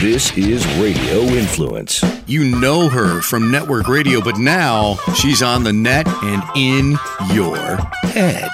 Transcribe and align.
This 0.00 0.36
is 0.36 0.66
Radio 0.78 1.22
Influence. 1.22 2.04
You 2.26 2.44
know 2.60 2.90
her 2.90 3.22
from 3.22 3.50
network 3.50 3.88
radio, 3.88 4.20
but 4.20 4.36
now 4.36 4.96
she's 5.14 5.42
on 5.42 5.64
the 5.64 5.72
net 5.72 6.06
and 6.22 6.42
in 6.54 6.98
your 7.34 7.56
head. 8.02 8.50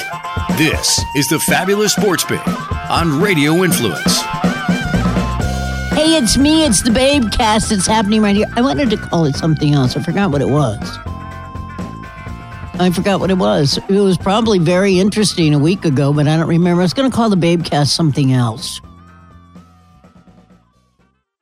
This 0.56 1.00
is 1.16 1.28
the 1.28 1.40
Fabulous 1.40 1.94
Sports 1.94 2.22
Babe 2.22 2.38
on 2.88 3.20
Radio 3.20 3.64
Influence. 3.64 4.20
Hey, 5.90 6.16
it's 6.16 6.38
me. 6.38 6.64
It's 6.64 6.80
the 6.82 6.92
Babe 6.92 7.25
Cast. 7.32 7.72
It's 7.72 7.88
happening 7.88 8.22
right 8.22 8.36
here. 8.36 8.46
I 8.54 8.62
wanted 8.62 8.88
to 8.90 8.96
call 8.96 9.24
it 9.24 9.34
something 9.34 9.74
else. 9.74 9.96
I 9.96 10.02
forgot 10.02 10.30
what 10.30 10.43
it 10.43 10.48
was. 10.48 10.79
I 12.79 12.93
forgot 12.95 13.18
what 13.18 13.32
it 13.32 13.38
was. 13.38 13.80
It 13.88 14.00
was 14.00 14.16
probably 14.16 14.61
very 14.61 15.00
interesting 15.00 15.54
a 15.54 15.59
week 15.59 15.84
ago, 15.84 16.12
but 16.12 16.29
I 16.29 16.36
don't 16.36 16.46
remember. 16.46 16.82
I 16.82 16.84
was 16.84 16.95
going 16.95 17.11
to 17.11 17.14
call 17.14 17.30
the 17.30 17.36
Babe 17.36 17.64
Cast 17.64 17.96
something 17.96 18.32
else. 18.32 18.80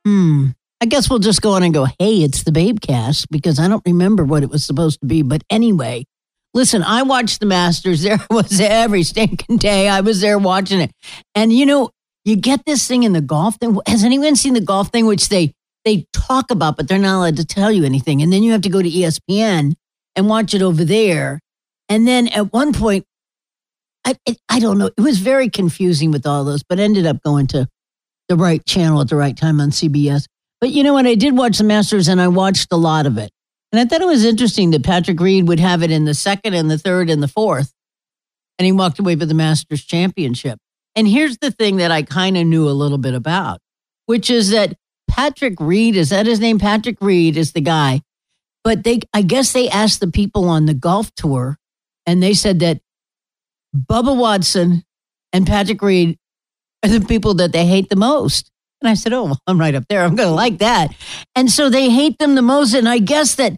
Hmm. 0.05 0.47
I 0.81 0.85
guess 0.87 1.09
we'll 1.09 1.19
just 1.19 1.43
go 1.43 1.51
on 1.51 1.63
and 1.63 1.73
go, 1.73 1.85
hey, 1.99 2.23
it's 2.23 2.43
the 2.43 2.51
Babecast 2.51 3.27
because 3.29 3.59
I 3.59 3.67
don't 3.67 3.83
remember 3.85 4.23
what 4.23 4.41
it 4.41 4.49
was 4.49 4.65
supposed 4.65 4.99
to 5.01 5.05
be. 5.05 5.21
But 5.21 5.43
anyway, 5.49 6.05
listen, 6.55 6.81
I 6.81 7.03
watched 7.03 7.39
the 7.39 7.45
Masters. 7.45 8.03
There 8.03 8.19
was 8.31 8.59
every 8.59 9.03
stinking 9.03 9.57
day. 9.57 9.87
I 9.87 10.01
was 10.01 10.21
there 10.21 10.39
watching 10.39 10.79
it. 10.81 10.91
And 11.35 11.53
you 11.53 11.67
know, 11.67 11.91
you 12.25 12.35
get 12.35 12.65
this 12.65 12.87
thing 12.87 13.03
in 13.03 13.13
the 13.13 13.21
golf 13.21 13.57
thing. 13.57 13.77
Has 13.87 14.03
anyone 14.03 14.35
seen 14.35 14.53
the 14.53 14.61
golf 14.61 14.89
thing, 14.89 15.05
which 15.05 15.29
they 15.29 15.53
they 15.85 16.05
talk 16.13 16.51
about, 16.51 16.77
but 16.77 16.87
they're 16.87 16.97
not 16.97 17.17
allowed 17.17 17.37
to 17.37 17.45
tell 17.45 17.71
you 17.71 17.83
anything? 17.83 18.21
And 18.21 18.33
then 18.33 18.41
you 18.41 18.51
have 18.51 18.61
to 18.61 18.69
go 18.69 18.81
to 18.81 18.89
ESPN 18.89 19.73
and 20.15 20.29
watch 20.29 20.53
it 20.53 20.61
over 20.61 20.83
there. 20.83 21.39
And 21.89 22.07
then 22.07 22.27
at 22.29 22.53
one 22.53 22.73
point, 22.73 23.05
I 24.05 24.15
I 24.49 24.59
don't 24.59 24.79
know. 24.79 24.89
It 24.97 25.01
was 25.01 25.19
very 25.19 25.49
confusing 25.49 26.09
with 26.09 26.25
all 26.25 26.43
those, 26.43 26.63
but 26.63 26.79
ended 26.79 27.05
up 27.05 27.21
going 27.21 27.47
to 27.47 27.67
the 28.31 28.37
right 28.37 28.65
channel 28.65 29.01
at 29.01 29.09
the 29.09 29.17
right 29.17 29.35
time 29.35 29.59
on 29.59 29.71
CBS. 29.71 30.25
But 30.61 30.69
you 30.69 30.83
know 30.83 30.93
what? 30.93 31.05
I 31.05 31.15
did 31.15 31.35
watch 31.35 31.57
the 31.57 31.65
Masters 31.65 32.07
and 32.07 32.21
I 32.21 32.29
watched 32.29 32.71
a 32.71 32.77
lot 32.77 33.05
of 33.05 33.17
it. 33.17 33.29
And 33.73 33.79
I 33.81 33.85
thought 33.85 34.01
it 34.01 34.07
was 34.07 34.23
interesting 34.23 34.71
that 34.71 34.83
Patrick 34.83 35.19
Reed 35.19 35.49
would 35.49 35.59
have 35.59 35.83
it 35.83 35.91
in 35.91 36.05
the 36.05 36.13
second 36.13 36.53
and 36.53 36.71
the 36.71 36.77
third 36.77 37.09
and 37.09 37.21
the 37.21 37.27
fourth. 37.27 37.73
And 38.57 38.65
he 38.65 38.71
walked 38.71 38.99
away 38.99 39.17
with 39.17 39.27
the 39.27 39.33
Masters 39.33 39.83
championship. 39.83 40.59
And 40.95 41.09
here's 41.09 41.39
the 41.39 41.51
thing 41.51 41.77
that 41.77 41.91
I 41.91 42.03
kind 42.03 42.37
of 42.37 42.47
knew 42.47 42.69
a 42.69 42.71
little 42.71 42.97
bit 42.97 43.13
about, 43.13 43.59
which 44.05 44.29
is 44.29 44.51
that 44.51 44.75
Patrick 45.09 45.59
Reed, 45.59 45.97
is 45.97 46.09
that 46.09 46.25
his 46.25 46.39
name? 46.39 46.57
Patrick 46.57 47.01
Reed 47.01 47.35
is 47.35 47.51
the 47.51 47.61
guy. 47.61 47.99
But 48.63 48.85
they, 48.85 49.01
I 49.13 49.23
guess 49.23 49.51
they 49.51 49.67
asked 49.67 49.99
the 49.99 50.11
people 50.11 50.47
on 50.47 50.67
the 50.67 50.73
golf 50.73 51.13
tour 51.15 51.57
and 52.05 52.23
they 52.23 52.33
said 52.33 52.59
that 52.59 52.79
Bubba 53.75 54.15
Watson 54.15 54.83
and 55.33 55.45
Patrick 55.45 55.81
Reed 55.81 56.17
are 56.83 56.89
the 56.89 57.01
people 57.01 57.33
that 57.35 57.51
they 57.51 57.65
hate 57.65 57.89
the 57.89 57.95
most. 57.95 58.49
And 58.81 58.89
I 58.89 58.95
said, 58.95 59.13
Oh, 59.13 59.25
well, 59.25 59.39
I'm 59.47 59.59
right 59.59 59.75
up 59.75 59.85
there. 59.89 60.03
I'm 60.03 60.15
going 60.15 60.29
to 60.29 60.35
like 60.35 60.57
that. 60.59 60.95
And 61.35 61.51
so 61.51 61.69
they 61.69 61.89
hate 61.89 62.17
them 62.17 62.35
the 62.35 62.41
most. 62.41 62.73
And 62.73 62.89
I 62.89 62.97
guess 62.97 63.35
that 63.35 63.53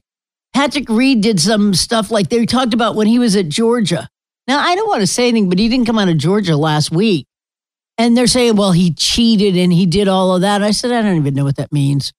Patrick 0.54 0.90
Reed 0.90 1.22
did 1.22 1.40
some 1.40 1.74
stuff 1.74 2.12
like 2.12 2.30
they 2.30 2.46
talked 2.46 2.74
about 2.74 2.96
when 2.96 3.08
he 3.08 3.20
was 3.20 3.36
at 3.36 3.50
Georgia. 3.50 4.10
Now, 4.48 4.60
I 4.60 4.76
don't 4.76 4.90
want 4.90 5.02
to 5.02 5.08
say 5.08 5.30
anything, 5.30 5.50
but 5.50 5.60
he 5.60 5.70
didn't 5.70 5.86
come 5.86 5.98
out 5.98 6.10
of 6.10 6.18
Georgia 6.18 6.58
last 6.58 6.92
week. 6.92 7.26
And 7.98 8.18
they're 8.18 8.28
saying, 8.28 8.56
well, 8.56 8.72
he 8.72 8.94
cheated 8.94 9.56
and 9.56 9.72
he 9.72 9.86
did 9.86 10.08
all 10.08 10.36
of 10.36 10.42
that. 10.42 10.64
I 10.64 10.72
said, 10.72 10.92
I 10.92 11.02
don't 11.02 11.18
even 11.18 11.36
know 11.36 11.44
what 11.44 11.58
that 11.58 11.72
means. 11.72 12.12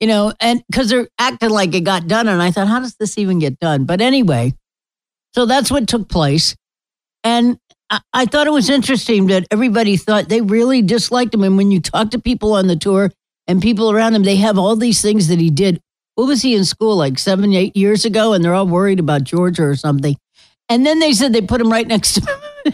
You 0.00 0.08
know, 0.08 0.32
and 0.40 0.62
because 0.68 0.90
they're 0.90 1.08
acting 1.18 1.50
like 1.50 1.74
it 1.74 1.82
got 1.82 2.08
done. 2.08 2.26
And 2.28 2.42
I 2.42 2.50
thought, 2.50 2.66
how 2.66 2.80
does 2.80 2.96
this 2.96 3.16
even 3.18 3.38
get 3.38 3.58
done? 3.60 3.84
But 3.84 4.00
anyway, 4.00 4.52
so 5.34 5.46
that's 5.46 5.70
what 5.70 5.88
took 5.88 6.08
place. 6.08 6.56
And 7.24 7.56
I, 8.12 8.26
thought 8.26 8.46
it 8.46 8.52
was 8.52 8.70
interesting 8.70 9.26
that 9.26 9.46
everybody 9.50 9.96
thought 9.96 10.28
they 10.28 10.40
really 10.40 10.82
disliked 10.82 11.34
him. 11.34 11.42
And 11.42 11.56
when 11.56 11.70
you 11.70 11.80
talk 11.80 12.10
to 12.10 12.18
people 12.18 12.54
on 12.54 12.66
the 12.66 12.76
tour 12.76 13.10
and 13.46 13.60
people 13.60 13.90
around 13.90 14.14
him, 14.14 14.22
they 14.22 14.36
have 14.36 14.58
all 14.58 14.76
these 14.76 15.02
things 15.02 15.28
that 15.28 15.38
he 15.38 15.50
did. 15.50 15.80
What 16.14 16.26
was 16.26 16.42
he 16.42 16.54
in 16.54 16.64
school 16.64 16.96
like 16.96 17.18
seven, 17.18 17.52
eight 17.54 17.76
years 17.76 18.04
ago? 18.04 18.32
And 18.32 18.44
they're 18.44 18.54
all 18.54 18.66
worried 18.66 19.00
about 19.00 19.24
Georgia 19.24 19.64
or 19.64 19.74
something. 19.74 20.16
And 20.68 20.86
then 20.86 21.00
they 21.00 21.12
said 21.12 21.32
they 21.32 21.42
put 21.42 21.60
him 21.60 21.70
right 21.70 21.86
next 21.86 22.14
to, 22.14 22.20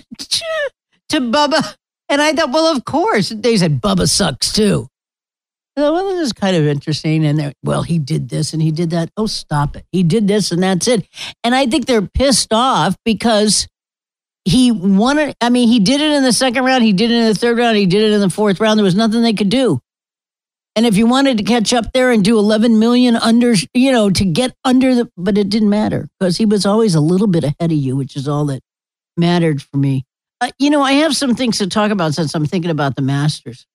to 1.08 1.20
Bubba. 1.20 1.74
And 2.08 2.22
I 2.22 2.32
thought, 2.32 2.52
well, 2.52 2.74
of 2.74 2.84
course. 2.84 3.30
They 3.30 3.56
said 3.56 3.80
Bubba 3.80 4.08
sucks 4.08 4.52
too. 4.52 4.88
So, 5.76 5.92
well, 5.92 6.08
this 6.08 6.26
is 6.26 6.32
kind 6.32 6.56
of 6.56 6.66
interesting. 6.66 7.24
And 7.24 7.54
well, 7.62 7.82
he 7.82 7.98
did 7.98 8.28
this 8.28 8.52
and 8.52 8.60
he 8.60 8.72
did 8.72 8.90
that. 8.90 9.10
Oh, 9.16 9.26
stop 9.26 9.76
it. 9.76 9.84
He 9.92 10.02
did 10.02 10.26
this 10.26 10.50
and 10.50 10.62
that's 10.62 10.88
it. 10.88 11.06
And 11.44 11.54
I 11.54 11.66
think 11.66 11.86
they're 11.86 12.02
pissed 12.02 12.52
off 12.52 12.96
because 13.04 13.68
he 14.48 14.72
won 14.72 15.18
it. 15.18 15.36
I 15.40 15.50
mean, 15.50 15.68
he 15.68 15.78
did 15.78 16.00
it 16.00 16.12
in 16.12 16.22
the 16.22 16.32
second 16.32 16.64
round. 16.64 16.82
He 16.82 16.92
did 16.92 17.10
it 17.10 17.14
in 17.14 17.28
the 17.28 17.34
third 17.34 17.58
round. 17.58 17.76
He 17.76 17.86
did 17.86 18.02
it 18.02 18.14
in 18.14 18.20
the 18.20 18.30
fourth 18.30 18.60
round. 18.60 18.78
There 18.78 18.84
was 18.84 18.94
nothing 18.94 19.22
they 19.22 19.34
could 19.34 19.50
do. 19.50 19.80
And 20.74 20.86
if 20.86 20.96
you 20.96 21.06
wanted 21.06 21.38
to 21.38 21.44
catch 21.44 21.72
up 21.74 21.92
there 21.92 22.12
and 22.12 22.24
do 22.24 22.38
11 22.38 22.78
million 22.78 23.16
under, 23.16 23.54
you 23.74 23.90
know, 23.92 24.10
to 24.10 24.24
get 24.24 24.54
under 24.64 24.94
the, 24.94 25.10
but 25.16 25.36
it 25.36 25.48
didn't 25.48 25.70
matter 25.70 26.08
because 26.18 26.36
he 26.36 26.46
was 26.46 26.64
always 26.64 26.94
a 26.94 27.00
little 27.00 27.26
bit 27.26 27.44
ahead 27.44 27.72
of 27.72 27.78
you, 27.78 27.96
which 27.96 28.16
is 28.16 28.28
all 28.28 28.46
that 28.46 28.60
mattered 29.16 29.60
for 29.60 29.76
me. 29.76 30.04
Uh, 30.40 30.50
you 30.58 30.70
know, 30.70 30.82
I 30.82 30.92
have 30.92 31.16
some 31.16 31.34
things 31.34 31.58
to 31.58 31.66
talk 31.66 31.90
about 31.90 32.14
since 32.14 32.34
I'm 32.34 32.46
thinking 32.46 32.70
about 32.70 32.94
the 32.94 33.02
Masters. 33.02 33.66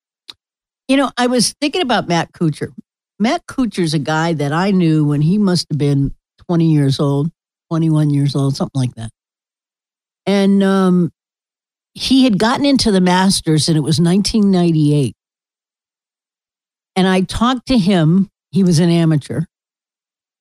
You 0.88 0.98
know, 0.98 1.12
I 1.18 1.28
was 1.28 1.54
thinking 1.60 1.82
about 1.82 2.08
Matt 2.08 2.32
Kuchar. 2.32 2.74
Matt 3.20 3.46
Kuchar's 3.48 3.94
a 3.94 4.00
guy 4.00 4.34
that 4.34 4.54
I 4.54 4.72
knew 4.72 5.06
when 5.06 5.22
he 5.22 5.38
must 5.38 5.68
have 5.70 5.78
been 5.78 6.16
20 6.48 6.72
years 6.72 7.00
old, 7.00 7.30
21 7.70 8.12
years 8.12 8.36
old, 8.36 8.56
something 8.56 8.80
like 8.80 8.96
that. 8.96 9.12
And 10.26 10.64
um, 10.64 11.12
he 11.94 12.24
had 12.24 12.40
gotten 12.40 12.66
into 12.66 12.92
the 12.92 13.02
Masters, 13.02 13.68
and 13.68 13.78
it 13.78 13.82
was 13.82 14.00
1998. 14.00 15.16
And 16.96 17.08
I 17.08 17.22
talked 17.22 17.68
to 17.68 17.78
him. 17.78 18.30
He 18.52 18.64
was 18.64 18.80
an 18.80 18.90
amateur, 18.90 19.42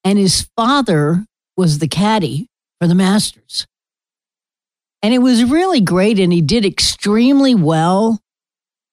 and 0.05 0.19
his 0.19 0.49
father 0.57 1.25
was 1.57 1.79
the 1.79 1.89
caddy 1.89 2.47
for 2.81 2.87
the 2.87 2.95
Masters. 2.95 3.67
And 5.03 5.13
it 5.13 5.19
was 5.19 5.45
really 5.45 5.81
great, 5.81 6.19
and 6.19 6.33
he 6.33 6.41
did 6.41 6.65
extremely 6.65 7.55
well. 7.55 8.21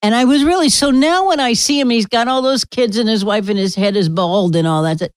And 0.02 0.16
I 0.16 0.24
was 0.24 0.44
really 0.44 0.70
so 0.70 0.90
now 0.90 1.28
when 1.28 1.40
I 1.40 1.54
see 1.54 1.80
him, 1.80 1.90
he's 1.90 2.06
got 2.06 2.28
all 2.30 2.42
those 2.42 2.64
kids 2.64 2.98
and 2.98 3.10
his 3.10 3.26
wife, 3.26 3.50
and 3.50 3.60
his 3.60 3.76
head 3.76 3.98
is 3.98 4.10
bald 4.10 4.56
and 4.56 4.66
all 4.66 4.84
that. 4.84 5.02
I 5.02 5.10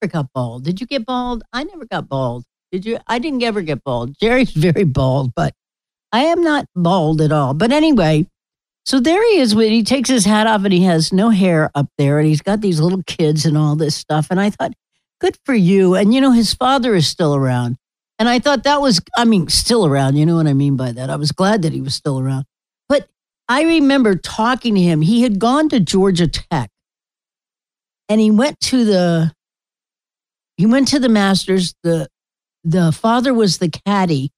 never 0.00 0.12
got 0.12 0.32
bald. 0.32 0.64
Did 0.64 0.80
you 0.80 0.86
get 0.86 1.04
bald? 1.04 1.42
I 1.52 1.64
never 1.64 1.84
got 1.84 2.08
bald. 2.08 2.44
Did 2.76 2.84
you? 2.84 2.98
I 3.06 3.18
didn't 3.18 3.42
ever 3.42 3.62
get 3.62 3.82
bald. 3.82 4.18
Jerry's 4.20 4.50
very 4.52 4.84
bald, 4.84 5.32
but 5.34 5.54
I 6.12 6.24
am 6.24 6.42
not 6.42 6.66
bald 6.74 7.22
at 7.22 7.32
all. 7.32 7.54
But 7.54 7.72
anyway, 7.72 8.26
so 8.84 9.00
there 9.00 9.22
he 9.30 9.38
is 9.38 9.54
when 9.54 9.72
he 9.72 9.82
takes 9.82 10.10
his 10.10 10.26
hat 10.26 10.46
off 10.46 10.62
and 10.64 10.74
he 10.74 10.82
has 10.82 11.10
no 11.10 11.30
hair 11.30 11.70
up 11.74 11.88
there 11.96 12.18
and 12.18 12.28
he's 12.28 12.42
got 12.42 12.60
these 12.60 12.78
little 12.78 13.02
kids 13.06 13.46
and 13.46 13.56
all 13.56 13.76
this 13.76 13.94
stuff. 13.94 14.26
And 14.30 14.38
I 14.38 14.50
thought, 14.50 14.74
good 15.22 15.38
for 15.46 15.54
you. 15.54 15.94
And 15.94 16.12
you 16.12 16.20
know, 16.20 16.32
his 16.32 16.52
father 16.52 16.94
is 16.94 17.08
still 17.08 17.34
around. 17.34 17.76
And 18.18 18.28
I 18.28 18.40
thought 18.40 18.64
that 18.64 18.82
was, 18.82 19.00
I 19.16 19.24
mean, 19.24 19.48
still 19.48 19.86
around. 19.86 20.16
You 20.16 20.26
know 20.26 20.36
what 20.36 20.46
I 20.46 20.52
mean 20.52 20.76
by 20.76 20.92
that? 20.92 21.08
I 21.08 21.16
was 21.16 21.32
glad 21.32 21.62
that 21.62 21.72
he 21.72 21.80
was 21.80 21.94
still 21.94 22.20
around. 22.20 22.44
But 22.90 23.08
I 23.48 23.62
remember 23.62 24.16
talking 24.16 24.74
to 24.74 24.82
him. 24.82 25.00
He 25.00 25.22
had 25.22 25.38
gone 25.38 25.70
to 25.70 25.80
Georgia 25.80 26.28
Tech 26.28 26.68
and 28.10 28.20
he 28.20 28.30
went 28.30 28.60
to 28.60 28.84
the, 28.84 29.32
he 30.58 30.66
went 30.66 30.88
to 30.88 30.98
the 30.98 31.08
Masters. 31.08 31.74
The 31.82 32.08
the 32.66 32.90
father 32.90 33.32
was 33.32 33.58
the 33.58 33.68
caddy 33.68 34.32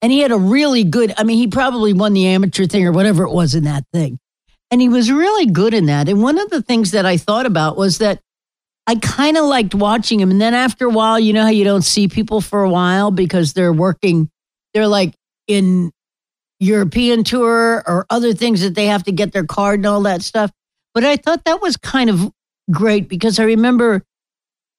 and 0.00 0.12
he 0.12 0.20
had 0.20 0.30
a 0.30 0.38
really 0.38 0.84
good 0.84 1.12
i 1.18 1.24
mean 1.24 1.36
he 1.36 1.48
probably 1.48 1.92
won 1.92 2.12
the 2.12 2.26
amateur 2.26 2.64
thing 2.64 2.86
or 2.86 2.92
whatever 2.92 3.24
it 3.24 3.32
was 3.32 3.54
in 3.54 3.64
that 3.64 3.84
thing. 3.92 4.18
And 4.70 4.80
he 4.80 4.88
was 4.88 5.12
really 5.12 5.44
good 5.44 5.74
in 5.74 5.84
that. 5.86 6.08
And 6.08 6.22
one 6.22 6.38
of 6.38 6.48
the 6.48 6.62
things 6.62 6.92
that 6.92 7.04
i 7.04 7.16
thought 7.16 7.44
about 7.44 7.76
was 7.76 7.98
that 7.98 8.20
i 8.86 8.94
kind 8.94 9.36
of 9.36 9.44
liked 9.44 9.74
watching 9.74 10.20
him. 10.20 10.30
And 10.30 10.40
then 10.40 10.54
after 10.54 10.86
a 10.86 10.90
while 10.90 11.18
you 11.18 11.32
know 11.32 11.42
how 11.42 11.50
you 11.50 11.64
don't 11.64 11.82
see 11.82 12.06
people 12.06 12.40
for 12.40 12.62
a 12.62 12.70
while 12.70 13.10
because 13.10 13.52
they're 13.52 13.72
working 13.72 14.30
they're 14.72 14.88
like 14.88 15.14
in 15.48 15.90
european 16.60 17.24
tour 17.24 17.82
or 17.84 18.06
other 18.08 18.32
things 18.32 18.60
that 18.62 18.76
they 18.76 18.86
have 18.86 19.02
to 19.02 19.12
get 19.12 19.32
their 19.32 19.44
card 19.44 19.80
and 19.80 19.86
all 19.86 20.02
that 20.02 20.22
stuff. 20.22 20.52
But 20.94 21.02
i 21.02 21.16
thought 21.16 21.44
that 21.46 21.60
was 21.60 21.76
kind 21.76 22.08
of 22.08 22.30
great 22.70 23.08
because 23.08 23.40
i 23.40 23.44
remember 23.44 24.04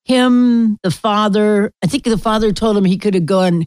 him, 0.06 0.78
the 0.84 0.92
father, 0.92 1.72
I 1.84 1.88
think 1.88 2.04
the 2.04 2.18
father 2.18 2.52
told 2.52 2.78
him 2.78 2.86
he 2.86 2.98
could 2.98 3.14
have 3.14 3.26
gone 3.26 3.66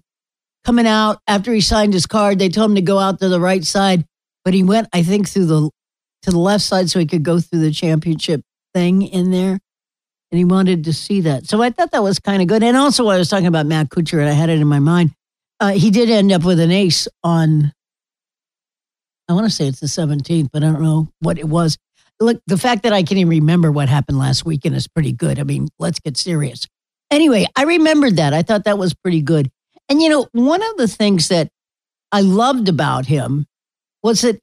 coming 0.64 0.86
out 0.86 1.18
after 1.26 1.52
he 1.52 1.60
signed 1.60 1.94
his 1.94 2.06
card. 2.06 2.38
They 2.38 2.48
told 2.48 2.70
him 2.70 2.74
to 2.76 2.82
go 2.82 2.98
out 2.98 3.20
to 3.20 3.28
the 3.28 3.40
right 3.40 3.64
side, 3.64 4.04
but 4.44 4.52
he 4.54 4.62
went, 4.62 4.88
I 4.92 5.02
think, 5.02 5.28
through 5.28 5.46
the 5.46 5.70
to 6.22 6.30
the 6.30 6.38
left 6.38 6.64
side 6.64 6.90
so 6.90 6.98
he 6.98 7.06
could 7.06 7.22
go 7.22 7.38
through 7.38 7.60
the 7.60 7.70
championship 7.70 8.42
thing 8.74 9.02
in 9.02 9.30
there. 9.30 9.58
And 10.32 10.38
he 10.38 10.44
wanted 10.44 10.84
to 10.84 10.92
see 10.92 11.20
that. 11.20 11.46
So 11.46 11.62
I 11.62 11.70
thought 11.70 11.92
that 11.92 12.02
was 12.02 12.18
kind 12.18 12.42
of 12.42 12.48
good. 12.48 12.64
And 12.64 12.76
also, 12.76 13.06
I 13.06 13.16
was 13.16 13.28
talking 13.28 13.46
about 13.46 13.66
Matt 13.66 13.90
Kuchar, 13.90 14.18
and 14.18 14.28
I 14.28 14.32
had 14.32 14.48
it 14.48 14.60
in 14.60 14.66
my 14.66 14.80
mind. 14.80 15.12
Uh, 15.60 15.70
he 15.70 15.90
did 15.90 16.10
end 16.10 16.32
up 16.32 16.44
with 16.44 16.58
an 16.58 16.72
ace 16.72 17.06
on, 17.22 17.72
I 19.28 19.34
want 19.34 19.46
to 19.46 19.50
say 19.50 19.68
it's 19.68 19.78
the 19.78 19.86
17th, 19.86 20.48
but 20.52 20.64
I 20.64 20.66
don't 20.66 20.82
know 20.82 21.08
what 21.20 21.38
it 21.38 21.48
was 21.48 21.78
look, 22.20 22.40
the 22.46 22.58
fact 22.58 22.82
that 22.82 22.92
I 22.92 23.02
can 23.02 23.18
even 23.18 23.30
remember 23.30 23.70
what 23.70 23.88
happened 23.88 24.18
last 24.18 24.44
weekend 24.44 24.74
is 24.74 24.88
pretty 24.88 25.12
good. 25.12 25.38
I 25.38 25.42
mean, 25.44 25.68
let's 25.78 26.00
get 26.00 26.16
serious. 26.16 26.66
Anyway, 27.10 27.46
I 27.56 27.64
remembered 27.64 28.16
that. 28.16 28.32
I 28.34 28.42
thought 28.42 28.64
that 28.64 28.78
was 28.78 28.94
pretty 28.94 29.22
good. 29.22 29.50
And 29.88 30.02
you 30.02 30.08
know, 30.08 30.26
one 30.32 30.62
of 30.62 30.76
the 30.76 30.88
things 30.88 31.28
that 31.28 31.48
I 32.10 32.20
loved 32.20 32.68
about 32.68 33.06
him 33.06 33.46
was 34.02 34.22
that 34.22 34.40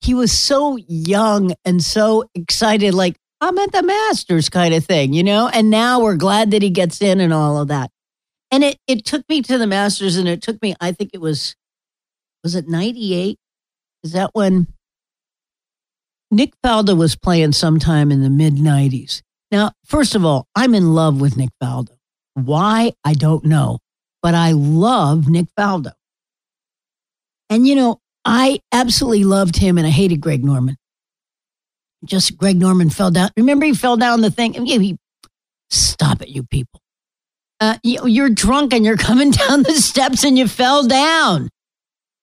he 0.00 0.14
was 0.14 0.36
so 0.36 0.76
young 0.76 1.54
and 1.64 1.82
so 1.82 2.24
excited. 2.34 2.92
Like, 2.92 3.16
I'm 3.40 3.56
at 3.58 3.72
the 3.72 3.82
Masters 3.82 4.48
kind 4.48 4.74
of 4.74 4.84
thing, 4.84 5.12
you 5.12 5.22
know? 5.22 5.48
And 5.52 5.70
now 5.70 6.00
we're 6.00 6.16
glad 6.16 6.50
that 6.50 6.62
he 6.62 6.70
gets 6.70 7.00
in 7.00 7.20
and 7.20 7.32
all 7.32 7.60
of 7.60 7.68
that. 7.68 7.90
And 8.50 8.62
it, 8.62 8.78
it 8.86 9.04
took 9.04 9.28
me 9.28 9.42
to 9.42 9.58
the 9.58 9.66
Masters 9.66 10.16
and 10.16 10.28
it 10.28 10.42
took 10.42 10.60
me, 10.62 10.74
I 10.80 10.92
think 10.92 11.10
it 11.14 11.20
was, 11.20 11.56
was 12.42 12.54
it 12.54 12.68
98? 12.68 13.38
Is 14.02 14.12
that 14.12 14.30
when 14.34 14.68
Nick 16.34 16.52
Faldo 16.64 16.96
was 16.96 17.14
playing 17.14 17.52
sometime 17.52 18.10
in 18.10 18.22
the 18.22 18.28
mid 18.28 18.54
90s? 18.54 19.22
Now, 19.52 19.70
first 19.84 20.16
of 20.16 20.24
all, 20.24 20.48
I'm 20.56 20.74
in 20.74 20.92
love 20.92 21.20
with 21.20 21.36
Nick 21.36 21.50
Faldo. 21.62 21.96
Why? 22.34 22.92
I 23.04 23.14
don't 23.14 23.44
know. 23.44 23.78
But 24.20 24.34
I 24.34 24.52
love 24.52 25.28
Nick 25.28 25.46
Faldo. 25.56 25.92
And, 27.48 27.66
you 27.66 27.76
know, 27.76 28.00
I 28.24 28.58
absolutely 28.72 29.22
loved 29.22 29.56
him 29.56 29.78
and 29.78 29.86
I 29.86 29.90
hated 29.90 30.20
Greg 30.20 30.44
Norman. 30.44 30.76
Just 32.04 32.36
Greg 32.36 32.58
Norman 32.58 32.90
fell 32.90 33.12
down. 33.12 33.30
Remember, 33.36 33.64
he 33.64 33.74
fell 33.74 33.96
down 33.96 34.20
the 34.20 34.30
thing. 34.30 34.54
He, 34.66 34.96
stop 35.70 36.20
it, 36.20 36.30
you 36.30 36.42
people. 36.42 36.80
Uh, 37.60 37.78
you, 37.84 38.06
you're 38.06 38.30
drunk 38.30 38.74
and 38.74 38.84
you're 38.84 38.96
coming 39.08 39.30
down 39.30 39.62
the 39.62 39.74
steps 39.74 40.24
and 40.24 40.36
you 40.36 40.48
fell 40.48 40.84
down. 40.86 41.48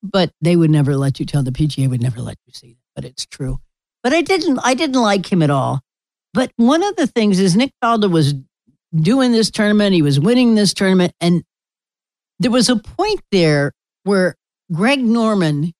But 0.04 0.32
they 0.42 0.58
would 0.58 0.72
never 0.72 0.98
let 0.98 1.20
you 1.20 1.26
tell 1.26 1.44
the 1.44 1.52
PGA 1.52 1.90
would 1.90 2.02
never 2.02 2.20
let 2.20 2.38
you 2.46 2.54
see 2.54 2.74
that. 2.74 2.78
But 2.94 3.06
it's 3.06 3.26
true. 3.26 3.62
But 4.04 4.14
I 4.14 4.22
didn't. 4.22 4.60
I 4.64 4.74
didn't 4.74 5.02
like 5.02 5.32
him 5.32 5.42
at 5.42 5.50
all. 5.50 5.82
But 6.34 6.52
one 6.56 6.84
of 6.84 6.96
the 6.96 7.08
things 7.08 7.40
is 7.40 7.56
Nick 7.56 7.72
Faldo 7.84 8.10
was 8.10 8.34
doing 8.96 9.32
this 9.32 9.52
tournament. 9.52 9.94
He 9.94 10.02
was 10.02 10.20
winning 10.20 10.56
this 10.56 10.74
tournament, 10.74 11.14
and 11.20 11.44
there 12.40 12.52
was 12.52 12.70
a 12.70 12.76
point 12.76 13.22
there 13.32 13.74
where 14.04 14.36
Greg 14.74 15.04
Norman, 15.04 15.74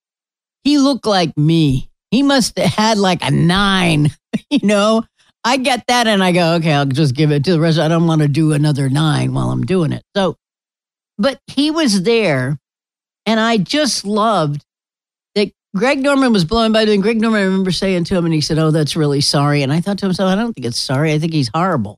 he 0.64 0.78
looked 0.78 1.06
like 1.06 1.36
me. 1.38 1.90
He 2.12 2.24
must 2.24 2.58
have 2.60 2.74
had 2.74 2.98
like 2.98 3.24
a 3.24 3.32
nine, 3.32 4.10
you 4.50 4.68
know? 4.68 5.04
I 5.44 5.58
get 5.58 5.88
that 5.88 6.06
and 6.06 6.24
I 6.24 6.32
go, 6.34 6.54
okay, 6.56 6.74
I'll 6.74 6.86
just 6.86 7.16
give 7.16 7.32
it 7.32 7.44
to 7.46 7.54
the 7.54 7.60
rest. 7.60 7.80
I 7.80 7.88
don't 7.88 8.06
want 8.06 8.22
to 8.22 8.28
do 8.28 8.54
another 8.54 8.90
nine 8.90 9.34
while 9.34 9.50
I'm 9.50 9.64
doing 9.64 9.92
it. 9.92 10.04
So, 10.16 10.36
but 11.18 11.40
he 11.48 11.72
was 11.72 12.04
there 12.04 12.60
and 13.26 13.40
I 13.40 13.58
just 13.58 14.06
loved 14.06 14.64
Greg 15.76 16.00
Norman 16.00 16.34
was 16.34 16.44
blowing 16.44 16.74
by 16.74 16.84
doing 16.86 17.00
Greg 17.02 17.22
Norman. 17.22 17.42
I 17.42 17.46
remember 17.46 17.72
saying 17.72 18.04
to 18.06 18.16
him 18.16 18.26
and 18.26 18.34
he 18.34 18.42
said, 18.42 18.60
oh, 18.60 18.72
that's 18.72 18.96
really 18.96 19.22
sorry. 19.22 19.64
And 19.64 19.72
I 19.72 19.80
thought 19.80 20.00
to 20.00 20.08
myself, 20.08 20.30
I 20.30 20.36
don't 20.36 20.54
think 20.54 20.66
it's 20.66 20.80
sorry. 20.80 21.14
I 21.14 21.20
think 21.20 21.34
he's 21.34 21.50
horrible. 21.54 21.98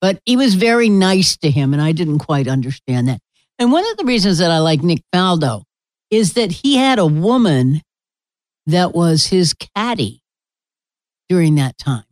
But 0.00 0.20
he 0.24 0.36
was 0.36 0.54
very 0.54 0.88
nice 0.88 1.36
to 1.38 1.50
him 1.50 1.72
and 1.72 1.82
I 1.82 1.92
didn't 1.92 2.20
quite 2.20 2.48
understand 2.48 3.08
that. 3.08 3.20
And 3.58 3.72
one 3.72 3.84
of 3.90 3.96
the 3.98 4.04
reasons 4.04 4.38
that 4.38 4.50
I 4.50 4.58
like 4.58 4.82
Nick 4.82 5.02
Faldo 5.14 5.62
is 6.10 6.32
that 6.34 6.50
he 6.50 6.76
had 6.76 6.98
a 6.98 7.06
woman 7.06 7.82
that 8.66 8.94
was 8.94 9.26
his 9.26 9.54
caddy 9.54 10.20
during 11.28 11.56
that 11.56 11.76
time. 11.76 12.04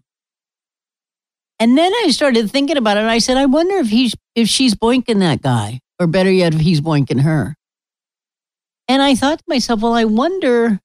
And 1.58 1.78
then 1.78 1.92
I 1.92 2.08
started 2.10 2.50
thinking 2.50 2.76
about 2.76 2.96
it. 2.96 3.00
And 3.00 3.10
I 3.10 3.18
said, 3.18 3.36
I 3.36 3.46
wonder 3.46 3.76
if 3.76 3.88
he's 3.88 4.14
if 4.34 4.48
she's 4.48 4.74
boinking 4.74 5.20
that 5.20 5.42
guy, 5.42 5.80
or 6.00 6.06
better 6.06 6.30
yet, 6.30 6.54
if 6.54 6.60
he's 6.60 6.80
boinking 6.80 7.20
her. 7.20 7.54
And 8.88 9.02
I 9.02 9.14
thought 9.14 9.38
to 9.38 9.44
myself, 9.48 9.80
well, 9.80 9.94
I 9.94 10.04
wonder, 10.04 10.80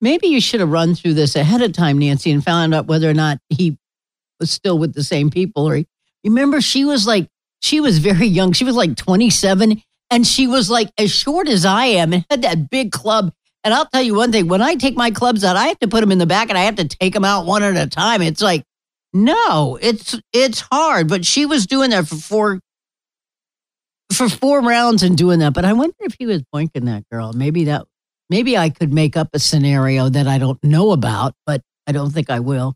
maybe 0.00 0.28
you 0.28 0.40
should 0.40 0.60
have 0.60 0.70
run 0.70 0.94
through 0.94 1.14
this 1.14 1.36
ahead 1.36 1.62
of 1.62 1.72
time, 1.72 1.98
Nancy, 1.98 2.30
and 2.30 2.44
found 2.44 2.74
out 2.74 2.86
whether 2.86 3.08
or 3.08 3.14
not 3.14 3.38
he 3.48 3.78
was 4.40 4.50
still 4.50 4.78
with 4.78 4.94
the 4.94 5.02
same 5.02 5.30
people. 5.30 5.68
Or 5.68 5.76
he, 5.76 5.86
remember, 6.24 6.60
she 6.60 6.84
was 6.84 7.06
like, 7.06 7.28
she 7.60 7.80
was 7.80 7.98
very 7.98 8.26
young. 8.26 8.52
She 8.52 8.64
was 8.64 8.76
like 8.76 8.96
27, 8.96 9.82
and 10.10 10.26
she 10.26 10.46
was 10.46 10.70
like 10.70 10.90
as 10.98 11.10
short 11.10 11.48
as 11.48 11.64
I 11.64 11.86
am 11.86 12.12
and 12.12 12.24
had 12.30 12.42
that 12.42 12.70
big 12.70 12.92
club. 12.92 13.32
And 13.64 13.72
I'll 13.72 13.86
tell 13.86 14.02
you 14.02 14.14
one 14.14 14.30
thing 14.30 14.48
when 14.48 14.60
I 14.60 14.74
take 14.74 14.96
my 14.96 15.10
clubs 15.10 15.42
out, 15.42 15.56
I 15.56 15.68
have 15.68 15.78
to 15.78 15.88
put 15.88 16.02
them 16.02 16.12
in 16.12 16.18
the 16.18 16.26
back 16.26 16.50
and 16.50 16.58
I 16.58 16.64
have 16.64 16.76
to 16.76 16.86
take 16.86 17.14
them 17.14 17.24
out 17.24 17.46
one 17.46 17.62
at 17.62 17.76
a 17.76 17.88
time. 17.88 18.20
It's 18.20 18.42
like, 18.42 18.62
no, 19.14 19.78
it's 19.80 20.20
it's 20.34 20.60
hard. 20.70 21.08
But 21.08 21.24
she 21.24 21.46
was 21.46 21.66
doing 21.66 21.90
that 21.90 22.06
for 22.06 22.16
four 22.16 22.60
for 24.16 24.28
four 24.28 24.60
rounds 24.60 25.02
and 25.02 25.16
doing 25.16 25.40
that. 25.40 25.54
But 25.54 25.64
I 25.64 25.72
wonder 25.72 25.96
if 26.00 26.16
he 26.18 26.26
was 26.26 26.42
boinking 26.54 26.84
that 26.86 27.04
girl. 27.10 27.32
Maybe 27.32 27.64
that 27.64 27.86
maybe 28.30 28.56
I 28.56 28.70
could 28.70 28.92
make 28.92 29.16
up 29.16 29.28
a 29.32 29.38
scenario 29.38 30.08
that 30.08 30.26
I 30.26 30.38
don't 30.38 30.62
know 30.64 30.92
about, 30.92 31.34
but 31.46 31.62
I 31.86 31.92
don't 31.92 32.10
think 32.10 32.30
I 32.30 32.40
will. 32.40 32.74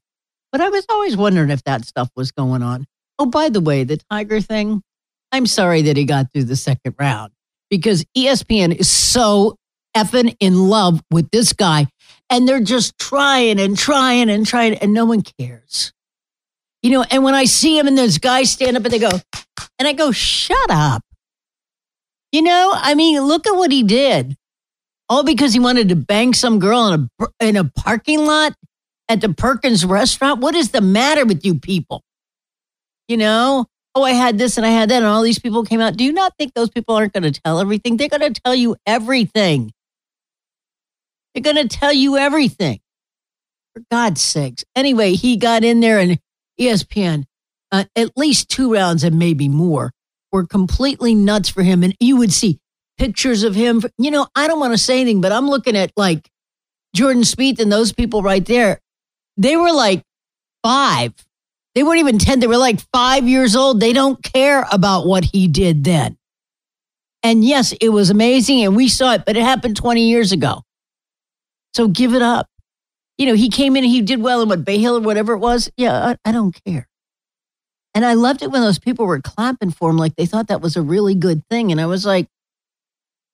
But 0.53 0.61
I 0.61 0.69
was 0.69 0.87
always 0.89 1.17
wondering 1.17 1.51
if 1.51 1.63
that 1.65 1.85
stuff 1.85 2.09
was 2.17 2.33
going 2.33 2.63
on. 2.63 2.87
Oh, 3.19 3.27
by 3.27 3.49
the 3.49 3.61
way, 3.61 3.85
the 3.85 3.99
Tiger 4.11 4.41
thing, 4.41 4.83
I'm 5.33 5.47
sorry 5.47 5.83
that 5.83 5.97
he 5.97 6.05
got 6.05 6.33
through 6.33 6.45
the 6.45 6.57
second 6.57 6.95
round 6.99 7.33
because 7.71 8.05
ESPN 8.17 8.75
is 8.75 8.89
so 8.89 9.57
effing 9.97 10.37
in 10.41 10.69
love 10.69 11.03
with 11.11 11.31
this 11.31 11.53
guy. 11.53 11.87
And 12.31 12.47
they're 12.47 12.61
just 12.61 12.99
trying 12.99 13.59
and 13.59 13.77
trying 13.77 14.29
and 14.29 14.47
trying, 14.47 14.75
and 14.75 14.93
no 14.93 15.07
one 15.07 15.23
cares. 15.23 15.93
You 16.83 16.91
know, 16.91 17.05
and 17.11 17.25
when 17.25 17.35
I 17.35 17.45
see 17.45 17.79
him 17.79 17.87
and 17.87 17.97
those 17.97 18.19
guys 18.19 18.51
stand 18.51 18.77
up 18.77 18.85
and 18.85 18.93
they 18.93 18.99
go, 18.99 19.11
and 19.79 19.89
I 19.89 19.93
go, 19.95 20.13
shut 20.13 20.71
up. 20.71 21.03
You 22.33 22.43
know, 22.43 22.73
I 22.75 22.95
mean, 22.95 23.21
look 23.23 23.47
at 23.47 23.57
what 23.57 23.73
he 23.73 23.83
did. 23.83 24.37
All 25.09 25.25
because 25.25 25.55
he 25.55 25.61
wanted 25.61 25.89
to 25.89 25.97
bang 25.97 26.35
some 26.35 26.59
girl 26.59 26.89
in 26.89 27.09
a 27.19 27.27
in 27.41 27.57
a 27.57 27.65
parking 27.65 28.27
lot 28.27 28.55
at 29.09 29.23
the 29.23 29.33
Perkins 29.33 29.85
restaurant. 29.85 30.41
What 30.41 30.55
is 30.55 30.71
the 30.71 30.83
matter 30.83 31.25
with 31.25 31.47
you 31.47 31.59
people? 31.59 32.03
You 33.09 33.17
know, 33.17 33.67
oh, 33.95 34.03
I 34.03 34.13
had 34.13 34.37
this 34.37 34.59
and 34.59 34.67
I 34.67 34.71
had 34.71 34.91
that, 34.91 34.99
and 34.99 35.07
all 35.07 35.23
these 35.23 35.39
people 35.39 35.65
came 35.65 35.81
out. 35.81 35.97
Do 35.97 36.05
you 36.05 36.13
not 36.13 36.35
think 36.39 36.53
those 36.53 36.69
people 36.69 36.95
aren't 36.95 37.15
going 37.15 37.31
to 37.31 37.41
tell 37.41 37.59
everything? 37.59 37.97
They're 37.97 38.09
going 38.09 38.33
to 38.33 38.41
tell 38.41 38.55
you 38.55 38.77
everything. 38.87 39.73
They're 41.33 41.43
going 41.43 41.69
to 41.69 41.75
tell 41.75 41.93
you 41.93 42.17
everything. 42.17 42.81
For 43.75 43.83
God's 43.91 44.21
sakes. 44.21 44.65
Anyway, 44.77 45.13
he 45.13 45.37
got 45.37 45.65
in 45.65 45.81
there 45.81 45.99
and 45.99 46.19
ESPN, 46.61 47.25
uh, 47.73 47.85
at 47.97 48.17
least 48.17 48.49
two 48.51 48.73
rounds 48.75 49.05
and 49.05 49.19
maybe 49.19 49.49
more, 49.49 49.93
were 50.33 50.47
completely 50.47 51.15
nuts 51.15 51.49
for 51.49 51.63
him. 51.63 51.83
And 51.83 51.95
you 52.01 52.17
would 52.17 52.33
see 52.33 52.59
pictures 52.99 53.43
of 53.43 53.55
him. 53.55 53.83
You 53.99 54.11
know, 54.11 54.27
I 54.35 54.47
don't 54.47 54.61
want 54.61 54.73
to 54.75 54.79
say 54.79 55.01
anything, 55.01 55.21
but 55.21 55.33
I'm 55.33 55.49
looking 55.49 55.77
at 55.77 55.93
like 55.97 56.29
Jordan 56.95 57.23
Spieth 57.23 57.61
and 57.61 57.71
those 57.71 57.93
people 57.93 58.23
right 58.23 58.45
there. 58.45 58.81
They 59.37 59.57
were 59.57 59.73
like 59.73 60.03
five 60.63 61.15
they 61.79 61.85
weren't 61.85 62.01
even 62.01 62.19
10. 62.19 62.41
They 62.41 62.49
were 62.49 62.57
like 62.57 62.81
five 62.93 63.29
years 63.29 63.55
old. 63.55 63.79
They 63.79 63.93
don't 63.93 64.21
care 64.21 64.67
about 64.73 65.07
what 65.07 65.23
he 65.23 65.47
did 65.47 65.85
then. 65.85 66.19
And 67.23 67.45
yes, 67.45 67.73
it 67.81 67.91
was 67.91 68.11
amazing 68.11 68.65
and 68.65 68.75
we 68.75 68.89
saw 68.89 69.13
it, 69.13 69.23
but 69.25 69.37
it 69.37 69.45
happened 69.45 69.77
20 69.77 70.09
years 70.09 70.33
ago. 70.33 70.63
So 71.75 71.87
give 71.87 72.15
it 72.15 72.23
up. 72.23 72.49
You 73.17 73.27
know, 73.27 73.35
he 73.35 73.49
came 73.49 73.77
in 73.77 73.85
and 73.85 73.93
he 73.93 74.03
did 74.03 74.21
well 74.21 74.43
in 74.43 74.49
what 74.49 74.65
Bay 74.65 74.79
Hill 74.79 74.97
or 74.97 75.01
whatever 75.01 75.35
it 75.35 75.39
was. 75.39 75.71
Yeah, 75.77 75.93
I, 76.05 76.17
I 76.29 76.33
don't 76.33 76.53
care. 76.65 76.89
And 77.95 78.05
I 78.05 78.15
loved 78.15 78.43
it 78.43 78.51
when 78.51 78.63
those 78.63 78.79
people 78.79 79.07
were 79.07 79.21
clapping 79.21 79.71
for 79.71 79.91
him 79.91 79.97
like 79.97 80.15
they 80.17 80.27
thought 80.27 80.49
that 80.49 80.61
was 80.61 80.77
a 80.77 80.83
really 80.83 81.15
good 81.15 81.43
thing. 81.51 81.73
And 81.73 81.81
I 81.81 81.87
was 81.87 82.07
like, 82.07 82.27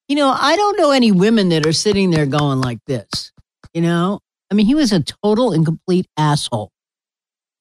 you 0.07 0.15
know, 0.15 0.35
I 0.37 0.55
don't 0.55 0.77
know 0.77 0.91
any 0.91 1.11
women 1.11 1.49
that 1.49 1.65
are 1.65 1.73
sitting 1.73 2.11
there 2.11 2.25
going 2.25 2.61
like 2.61 2.79
this. 2.87 3.31
You 3.73 3.81
know, 3.81 4.19
I 4.51 4.55
mean, 4.55 4.65
he 4.65 4.75
was 4.75 4.91
a 4.91 5.03
total 5.03 5.51
and 5.51 5.65
complete 5.65 6.07
asshole 6.17 6.71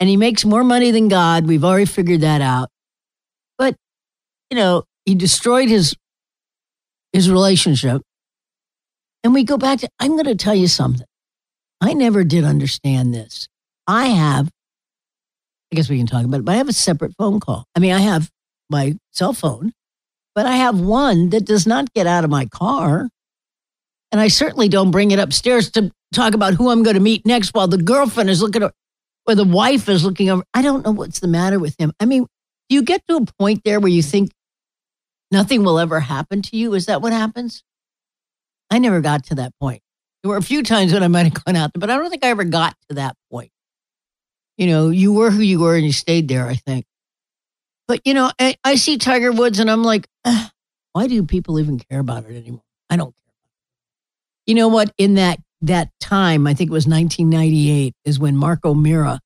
and 0.01 0.09
he 0.09 0.17
makes 0.17 0.45
more 0.45 0.65
money 0.65 0.91
than 0.91 1.09
God. 1.09 1.47
We've 1.47 1.65
already 1.65 1.87
figured 1.87 2.21
that 2.23 2.41
out. 2.41 2.69
But, 3.59 3.77
you 4.51 4.57
know, 4.57 4.85
he 5.05 5.15
destroyed 5.15 5.69
his 5.69 5.95
his 7.13 7.31
relationship. 7.31 8.03
And 9.23 9.33
we 9.33 9.45
go 9.45 9.57
back 9.57 9.81
to 9.81 9.89
I'm 9.99 10.13
going 10.13 10.25
to 10.25 10.35
tell 10.35 10.55
you 10.55 10.69
something. 10.69 11.07
I 11.81 11.95
never 11.95 12.25
did 12.25 12.45
understand 12.45 13.15
this. 13.15 13.49
I 13.87 14.07
have 14.07 14.51
I 15.75 15.77
guess 15.77 15.91
we 15.91 15.99
can 15.99 16.07
talk 16.07 16.25
about 16.25 16.39
it, 16.39 16.45
but 16.45 16.53
I 16.53 16.59
have 16.59 16.69
a 16.69 16.73
separate 16.73 17.17
phone 17.19 17.41
call. 17.41 17.67
I 17.75 17.81
mean, 17.81 17.91
I 17.91 17.99
have 17.99 18.31
my 18.71 18.97
cell 19.11 19.33
phone, 19.33 19.73
but 20.33 20.47
I 20.47 20.55
have 20.55 20.79
one 20.79 21.31
that 21.31 21.45
does 21.45 21.67
not 21.67 21.93
get 21.95 22.07
out 22.07 22.23
of 22.23 22.31
my 22.31 22.47
car. 22.47 23.09
And 24.13 24.21
I 24.21 24.29
certainly 24.29 24.69
don't 24.69 24.93
bring 24.93 25.11
it 25.11 25.19
upstairs 25.19 25.73
to 25.73 25.91
talk 26.13 26.35
about 26.35 26.55
who 26.55 26.71
I'm 26.71 26.85
going 26.85 26.95
to 26.95 27.01
meet 27.01 27.27
next 27.27 27.55
while 27.55 27.67
the 27.67 27.77
girlfriend 27.77 28.31
is 28.31 28.41
looking 28.41 28.63
at 28.63 28.73
or 29.27 29.35
the 29.35 29.43
wife 29.43 29.89
is 29.89 30.05
looking 30.05 30.31
over. 30.31 30.45
I 30.55 30.63
don't 30.63 30.85
know 30.85 30.93
what's 30.93 31.19
the 31.19 31.27
matter 31.27 31.59
with 31.59 31.75
him. 31.77 31.93
I 31.99 32.05
mean, 32.05 32.23
do 32.69 32.77
you 32.77 32.85
get 32.85 33.03
to 33.09 33.17
a 33.17 33.27
point 33.41 33.63
there 33.65 33.81
where 33.81 33.91
you 33.91 34.03
think 34.03 34.31
nothing 35.33 35.65
will 35.65 35.81
ever 35.81 35.99
happen 35.99 36.41
to 36.43 36.57
you? 36.57 36.75
Is 36.75 36.87
that 36.87 37.03
what 37.03 37.13
happens? 37.13 37.65
I 38.71 38.79
never 38.79 39.01
got 39.01 39.25
to 39.25 39.35
that 39.35 39.51
point. 39.61 39.83
There 40.23 40.31
were 40.31 40.37
a 40.37 40.43
few 40.43 40.63
times 40.63 40.93
when 40.93 41.03
I 41.03 41.09
might 41.09 41.25
have 41.25 41.45
gone 41.45 41.57
out 41.57 41.73
there, 41.75 41.81
but 41.81 41.91
I 41.91 41.97
don't 41.97 42.11
think 42.11 42.25
I 42.25 42.29
ever 42.29 42.45
got 42.45 42.77
to 42.91 42.95
that 42.95 43.17
point. 43.29 43.51
You 44.57 44.67
know, 44.67 44.89
you 44.91 45.13
were 45.13 45.31
who 45.31 45.43
you 45.43 45.61
were 45.61 45.75
and 45.75 45.85
you 45.85 45.93
stayed 45.93 46.29
there, 46.29 46.47
I 46.47 46.55
think. 46.55 46.85
But, 47.89 48.01
you 48.05 48.15
know, 48.15 48.31
I, 48.39 48.57
I 48.65 48.77
see 48.77 48.99
Tiger 48.99 49.33
Woods 49.33 49.59
and 49.59 49.71
I'm 49.71 49.83
like, 49.83 50.07
why 50.93 51.07
do 51.07 51.23
people 51.25 51.59
even 51.59 51.79
care 51.79 52.01
about 52.01 52.25
it 52.25 52.37
anymore? 52.37 52.63
I 52.89 52.97
don't 52.97 53.15
care. 53.15 53.35
You 54.47 54.55
know 54.55 54.69
what? 54.69 54.93
In 54.97 55.15
that 55.15 55.41
that 55.63 55.89
time, 56.01 56.47
I 56.47 56.55
think 56.55 56.71
it 56.71 56.73
was 56.73 56.87
1998, 56.87 57.95
is 58.05 58.19
when 58.19 58.37
Mark 58.37 58.65
O'Meara 58.65 59.21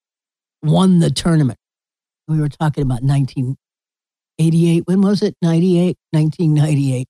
won 0.62 1.00
the 1.00 1.10
tournament. 1.10 1.58
We 2.26 2.40
were 2.40 2.48
talking 2.48 2.82
about 2.82 3.02
1988. 3.02 4.84
When 4.86 5.00
was 5.00 5.22
it? 5.22 5.34
98? 5.42 5.96
1998. 6.12 7.08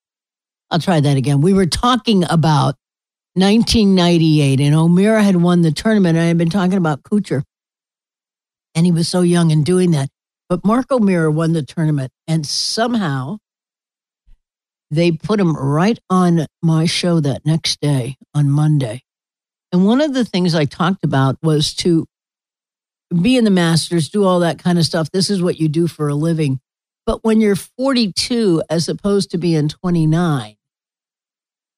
I'll 0.71 0.79
try 0.79 1.01
that 1.01 1.17
again. 1.17 1.41
We 1.41 1.53
were 1.53 1.67
talking 1.67 2.25
about 2.25 2.77
1998, 3.35 4.61
and 4.61 4.75
O'Meara 4.75 5.23
had 5.23 5.37
won 5.37 5.63
the 5.63 5.73
tournament. 5.73 6.17
And 6.17 6.25
I 6.25 6.29
had 6.29 6.39
been 6.39 6.51
talking 6.51 6.79
about 6.79 7.03
Kuchar. 7.03 7.43
And 8.75 8.87
he 8.87 8.93
was 8.93 9.09
so 9.09 9.23
young 9.23 9.51
in 9.51 9.65
doing 9.65 9.91
that. 9.93 10.09
But 10.49 10.65
Mark 10.65 10.91
O'Meara 10.91 11.31
won 11.31 11.53
the 11.53 11.63
tournament, 11.63 12.11
and 12.27 12.47
somehow 12.47 13.39
they 14.91 15.13
put 15.13 15.41
him 15.41 15.55
right 15.55 15.99
on 16.09 16.47
my 16.63 16.87
show 16.87 17.21
that 17.21 17.45
next 17.45 17.81
day 17.81 18.17
on 18.35 18.49
Monday. 18.49 19.03
And 19.73 19.87
one 19.87 20.01
of 20.01 20.15
the 20.15 20.25
things 20.25 20.55
I 20.55 20.65
talked 20.65 21.05
about 21.05 21.37
was 21.43 21.75
to 21.77 22.07
be 23.23 23.37
in 23.37 23.45
the 23.45 23.51
Masters, 23.51 24.09
do 24.09 24.25
all 24.25 24.41
that 24.41 24.59
kind 24.59 24.79
of 24.79 24.85
stuff. 24.85 25.11
This 25.11 25.29
is 25.31 25.43
what 25.43 25.59
you 25.59 25.69
do 25.69 25.87
for 25.87 26.09
a 26.09 26.15
living. 26.15 26.61
But 27.07 27.25
when 27.25 27.41
you're 27.41 27.57
42 27.57 28.63
as 28.69 28.89
opposed 28.89 29.31
to 29.31 29.39
being 29.39 29.69
29, 29.69 30.57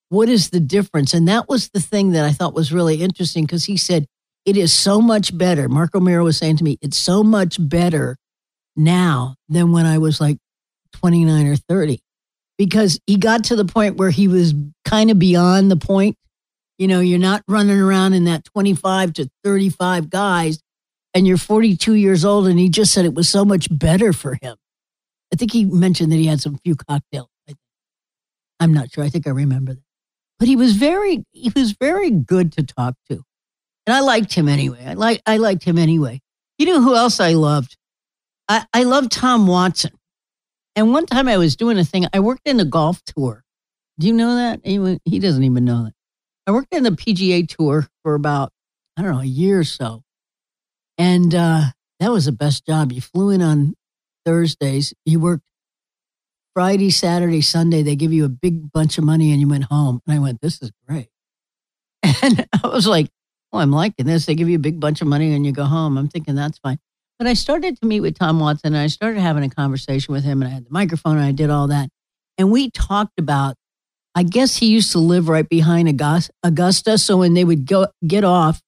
what 0.08 0.28
is 0.28 0.50
the 0.50 0.60
difference? 0.60 1.14
And 1.14 1.28
that 1.28 1.48
was 1.48 1.68
the 1.68 1.80
thing 1.80 2.12
that 2.12 2.24
I 2.24 2.32
thought 2.32 2.54
was 2.54 2.72
really 2.72 3.02
interesting 3.02 3.44
because 3.44 3.66
he 3.66 3.76
said, 3.76 4.06
it 4.44 4.56
is 4.56 4.72
so 4.72 5.00
much 5.00 5.36
better. 5.36 5.68
Mark 5.68 5.94
O'Meara 5.94 6.24
was 6.24 6.38
saying 6.38 6.56
to 6.58 6.64
me, 6.64 6.78
it's 6.80 6.98
so 6.98 7.22
much 7.22 7.56
better 7.58 8.16
now 8.76 9.36
than 9.48 9.72
when 9.72 9.86
I 9.86 9.98
was 9.98 10.20
like 10.20 10.38
29 10.94 11.46
or 11.46 11.56
30 11.56 12.00
because 12.56 12.98
he 13.06 13.16
got 13.16 13.44
to 13.44 13.56
the 13.56 13.64
point 13.64 13.96
where 13.96 14.10
he 14.10 14.28
was 14.28 14.54
kind 14.84 15.10
of 15.10 15.18
beyond 15.18 15.70
the 15.70 15.76
point. 15.76 16.16
You 16.78 16.88
know, 16.88 17.00
you're 17.00 17.18
not 17.18 17.42
running 17.46 17.78
around 17.78 18.14
in 18.14 18.24
that 18.24 18.44
25 18.44 19.12
to 19.14 19.30
35 19.44 20.08
guys 20.08 20.60
and 21.12 21.26
you're 21.26 21.36
42 21.36 21.94
years 21.94 22.24
old. 22.24 22.46
And 22.46 22.58
he 22.58 22.68
just 22.68 22.92
said 22.92 23.04
it 23.04 23.14
was 23.14 23.28
so 23.28 23.44
much 23.44 23.68
better 23.70 24.12
for 24.12 24.38
him. 24.40 24.56
I 25.32 25.36
think 25.36 25.52
he 25.52 25.64
mentioned 25.64 26.10
that 26.10 26.16
he 26.16 26.26
had 26.26 26.40
some 26.40 26.58
few 26.58 26.74
cocktails. 26.74 27.28
I'm 28.60 28.74
not 28.74 28.92
sure. 28.92 29.02
I 29.02 29.08
think 29.08 29.26
I 29.26 29.30
remember 29.30 29.74
that. 29.74 29.82
But 30.38 30.48
he 30.48 30.54
was 30.54 30.74
very, 30.74 31.24
he 31.32 31.50
was 31.54 31.72
very 31.72 32.10
good 32.10 32.52
to 32.52 32.62
talk 32.62 32.94
to. 33.10 33.24
And 33.86 33.94
I 33.94 34.00
liked 34.00 34.32
him 34.32 34.48
anyway. 34.48 34.84
I 34.86 34.94
like, 34.94 35.22
I 35.26 35.38
liked 35.38 35.64
him 35.64 35.78
anyway. 35.78 36.20
You 36.58 36.66
know 36.66 36.82
who 36.82 36.94
else 36.94 37.20
I 37.20 37.32
loved? 37.32 37.76
I, 38.48 38.64
I 38.72 38.82
love 38.82 39.08
Tom 39.08 39.46
Watson. 39.46 39.92
And 40.76 40.92
one 40.92 41.06
time 41.06 41.28
I 41.28 41.36
was 41.36 41.56
doing 41.56 41.78
a 41.78 41.84
thing, 41.84 42.06
I 42.12 42.20
worked 42.20 42.46
in 42.46 42.60
a 42.60 42.64
golf 42.64 43.02
tour. 43.04 43.44
Do 43.98 44.06
you 44.06 44.12
know 44.12 44.34
that? 44.36 44.60
He, 44.64 45.00
he 45.04 45.18
doesn't 45.18 45.42
even 45.42 45.64
know 45.64 45.84
that. 45.84 45.92
I 46.46 46.52
worked 46.52 46.74
in 46.74 46.82
the 46.82 46.90
PGA 46.90 47.46
tour 47.48 47.88
for 48.02 48.14
about, 48.14 48.52
I 48.96 49.02
don't 49.02 49.12
know, 49.12 49.20
a 49.20 49.24
year 49.24 49.60
or 49.60 49.64
so. 49.64 50.02
And 50.98 51.34
uh, 51.34 51.64
that 51.98 52.10
was 52.10 52.26
the 52.26 52.32
best 52.32 52.66
job. 52.66 52.92
You 52.92 53.00
flew 53.00 53.30
in 53.30 53.42
on 53.42 53.74
Thursdays, 54.24 54.94
you 55.04 55.20
worked 55.20 55.44
Friday, 56.54 56.90
Saturday, 56.90 57.40
Sunday. 57.40 57.82
They 57.82 57.96
give 57.96 58.12
you 58.12 58.24
a 58.24 58.28
big 58.28 58.72
bunch 58.72 58.98
of 58.98 59.04
money 59.04 59.30
and 59.32 59.40
you 59.40 59.48
went 59.48 59.64
home. 59.64 60.00
And 60.06 60.16
I 60.16 60.18
went, 60.18 60.40
this 60.40 60.60
is 60.62 60.70
great. 60.86 61.08
And 62.22 62.46
I 62.62 62.66
was 62.66 62.86
like, 62.86 63.08
oh, 63.52 63.58
I'm 63.58 63.72
liking 63.72 64.06
this. 64.06 64.26
They 64.26 64.34
give 64.34 64.48
you 64.48 64.56
a 64.56 64.60
big 64.60 64.80
bunch 64.80 65.00
of 65.00 65.08
money 65.08 65.34
and 65.34 65.44
you 65.44 65.52
go 65.52 65.64
home. 65.64 65.98
I'm 65.98 66.08
thinking 66.08 66.34
that's 66.34 66.58
fine. 66.58 66.78
But 67.18 67.26
I 67.26 67.34
started 67.34 67.78
to 67.80 67.86
meet 67.86 68.00
with 68.00 68.18
Tom 68.18 68.40
Watson 68.40 68.74
and 68.74 68.82
I 68.82 68.86
started 68.86 69.20
having 69.20 69.44
a 69.44 69.50
conversation 69.50 70.12
with 70.12 70.24
him 70.24 70.40
and 70.42 70.50
I 70.50 70.54
had 70.54 70.64
the 70.64 70.70
microphone 70.70 71.16
and 71.16 71.26
I 71.26 71.32
did 71.32 71.50
all 71.50 71.68
that. 71.68 71.90
And 72.38 72.50
we 72.50 72.70
talked 72.70 73.18
about, 73.18 73.56
I 74.14 74.22
guess 74.22 74.56
he 74.56 74.66
used 74.66 74.92
to 74.92 74.98
live 74.98 75.28
right 75.28 75.48
behind 75.48 75.88
Augusta. 75.88 76.98
So 76.98 77.18
when 77.18 77.34
they 77.34 77.44
would 77.44 77.66
go 77.66 77.88
get 78.06 78.24
off, 78.24 78.62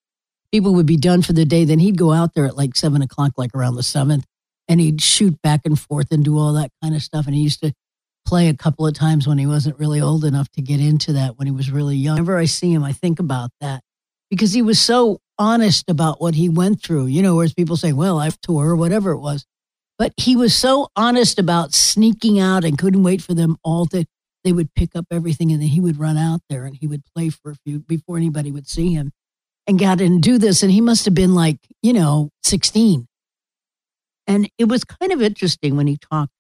people 0.52 0.74
would 0.74 0.86
be 0.86 0.98
done 0.98 1.22
for 1.22 1.32
the 1.32 1.46
day. 1.46 1.64
Then 1.64 1.78
he'd 1.78 1.96
go 1.96 2.12
out 2.12 2.34
there 2.34 2.44
at 2.44 2.56
like 2.56 2.76
seven 2.76 3.00
o'clock, 3.00 3.32
like 3.38 3.54
around 3.54 3.76
the 3.76 3.82
seventh, 3.82 4.26
and 4.68 4.80
he'd 4.80 5.00
shoot 5.00 5.40
back 5.42 5.62
and 5.64 5.80
forth 5.80 6.08
and 6.10 6.22
do 6.22 6.38
all 6.38 6.52
that 6.52 6.70
kind 6.82 6.94
of 6.94 7.02
stuff. 7.02 7.26
And 7.26 7.34
he 7.34 7.40
used 7.40 7.60
to 7.62 7.72
play 8.26 8.48
a 8.48 8.54
couple 8.54 8.86
of 8.86 8.94
times 8.94 9.26
when 9.26 9.38
he 9.38 9.46
wasn't 9.46 9.78
really 9.78 10.00
old 10.00 10.24
enough 10.24 10.50
to 10.50 10.62
get 10.62 10.78
into 10.78 11.14
that 11.14 11.38
when 11.38 11.46
he 11.46 11.52
was 11.52 11.70
really 11.70 11.96
young. 11.96 12.16
Whenever 12.16 12.36
I 12.36 12.44
see 12.44 12.72
him, 12.72 12.84
I 12.84 12.92
think 12.92 13.18
about 13.18 13.50
that 13.60 13.82
because 14.32 14.54
he 14.54 14.62
was 14.62 14.80
so 14.80 15.20
honest 15.38 15.90
about 15.90 16.18
what 16.18 16.34
he 16.34 16.48
went 16.48 16.82
through, 16.82 17.04
you 17.04 17.20
know, 17.20 17.36
whereas 17.36 17.52
people 17.52 17.76
say, 17.76 17.92
well, 17.92 18.18
I've 18.18 18.40
tour 18.40 18.70
or 18.70 18.76
whatever 18.76 19.10
it 19.10 19.18
was. 19.18 19.44
But 19.98 20.14
he 20.16 20.36
was 20.36 20.54
so 20.54 20.88
honest 20.96 21.38
about 21.38 21.74
sneaking 21.74 22.40
out 22.40 22.64
and 22.64 22.78
couldn't 22.78 23.02
wait 23.02 23.20
for 23.20 23.34
them 23.34 23.58
all 23.62 23.84
to, 23.88 24.06
they 24.42 24.52
would 24.52 24.72
pick 24.72 24.96
up 24.96 25.04
everything 25.10 25.52
and 25.52 25.60
then 25.60 25.68
he 25.68 25.82
would 25.82 25.98
run 25.98 26.16
out 26.16 26.40
there 26.48 26.64
and 26.64 26.74
he 26.74 26.86
would 26.86 27.02
play 27.14 27.28
for 27.28 27.50
a 27.50 27.56
few 27.66 27.80
before 27.80 28.16
anybody 28.16 28.50
would 28.50 28.66
see 28.66 28.94
him 28.94 29.12
and 29.66 29.78
got 29.78 30.00
in 30.00 30.12
and 30.12 30.22
do 30.22 30.38
this. 30.38 30.62
And 30.62 30.72
he 30.72 30.80
must 30.80 31.04
have 31.04 31.14
been 31.14 31.34
like, 31.34 31.58
you 31.82 31.92
know, 31.92 32.30
16. 32.42 33.06
And 34.26 34.48
it 34.56 34.66
was 34.66 34.82
kind 34.82 35.12
of 35.12 35.20
interesting 35.20 35.76
when 35.76 35.88
he 35.88 35.98
talked 36.10 36.32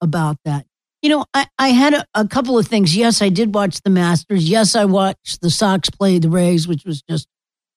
about 0.00 0.36
that. 0.44 0.66
You 1.04 1.10
know, 1.10 1.26
I, 1.34 1.46
I 1.58 1.68
had 1.68 1.92
a, 1.92 2.06
a 2.14 2.26
couple 2.26 2.58
of 2.58 2.66
things. 2.66 2.96
Yes, 2.96 3.20
I 3.20 3.28
did 3.28 3.54
watch 3.54 3.82
the 3.82 3.90
Masters. 3.90 4.48
Yes, 4.48 4.74
I 4.74 4.86
watched 4.86 5.42
the 5.42 5.50
Sox 5.50 5.90
play 5.90 6.18
the 6.18 6.30
Rays, 6.30 6.66
which 6.66 6.86
was 6.86 7.02
just 7.02 7.28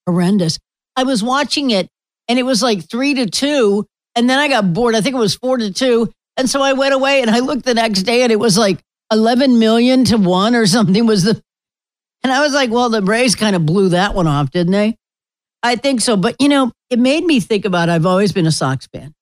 horrendous. 0.07 0.59
I 0.95 1.03
was 1.03 1.21
watching 1.21 1.71
it 1.71 1.89
and 2.29 2.39
it 2.39 2.43
was 2.43 2.63
like 2.63 2.89
three 2.89 3.15
to 3.15 3.25
two. 3.25 3.85
And 4.15 4.29
then 4.29 4.39
I 4.39 4.47
got 4.47 4.73
bored. 4.73 4.95
I 4.95 5.01
think 5.01 5.13
it 5.13 5.19
was 5.19 5.35
four 5.35 5.57
to 5.57 5.73
two. 5.73 6.09
And 6.37 6.49
so 6.49 6.61
I 6.61 6.71
went 6.71 6.93
away 6.93 7.21
and 7.21 7.29
I 7.29 7.39
looked 7.39 7.65
the 7.65 7.73
next 7.73 8.03
day 8.03 8.21
and 8.21 8.31
it 8.31 8.39
was 8.39 8.57
like 8.57 8.79
11 9.11 9.59
million 9.59 10.05
to 10.05 10.15
one 10.15 10.55
or 10.55 10.65
something 10.65 11.05
was 11.05 11.23
the. 11.23 11.41
And 12.23 12.31
I 12.31 12.39
was 12.39 12.53
like, 12.53 12.71
well, 12.71 12.89
the 12.89 13.01
Rays 13.01 13.35
kind 13.35 13.57
of 13.57 13.65
blew 13.65 13.89
that 13.89 14.15
one 14.15 14.27
off, 14.27 14.51
didn't 14.51 14.71
they? 14.71 14.95
I 15.61 15.75
think 15.75 15.99
so. 15.99 16.15
But, 16.15 16.37
you 16.39 16.47
know, 16.47 16.71
it 16.89 16.97
made 16.97 17.25
me 17.25 17.41
think 17.41 17.65
about 17.65 17.89
I've 17.89 18.05
always 18.05 18.31
been 18.31 18.47
a 18.47 18.53
Sox 18.53 18.87
fan. 18.87 19.13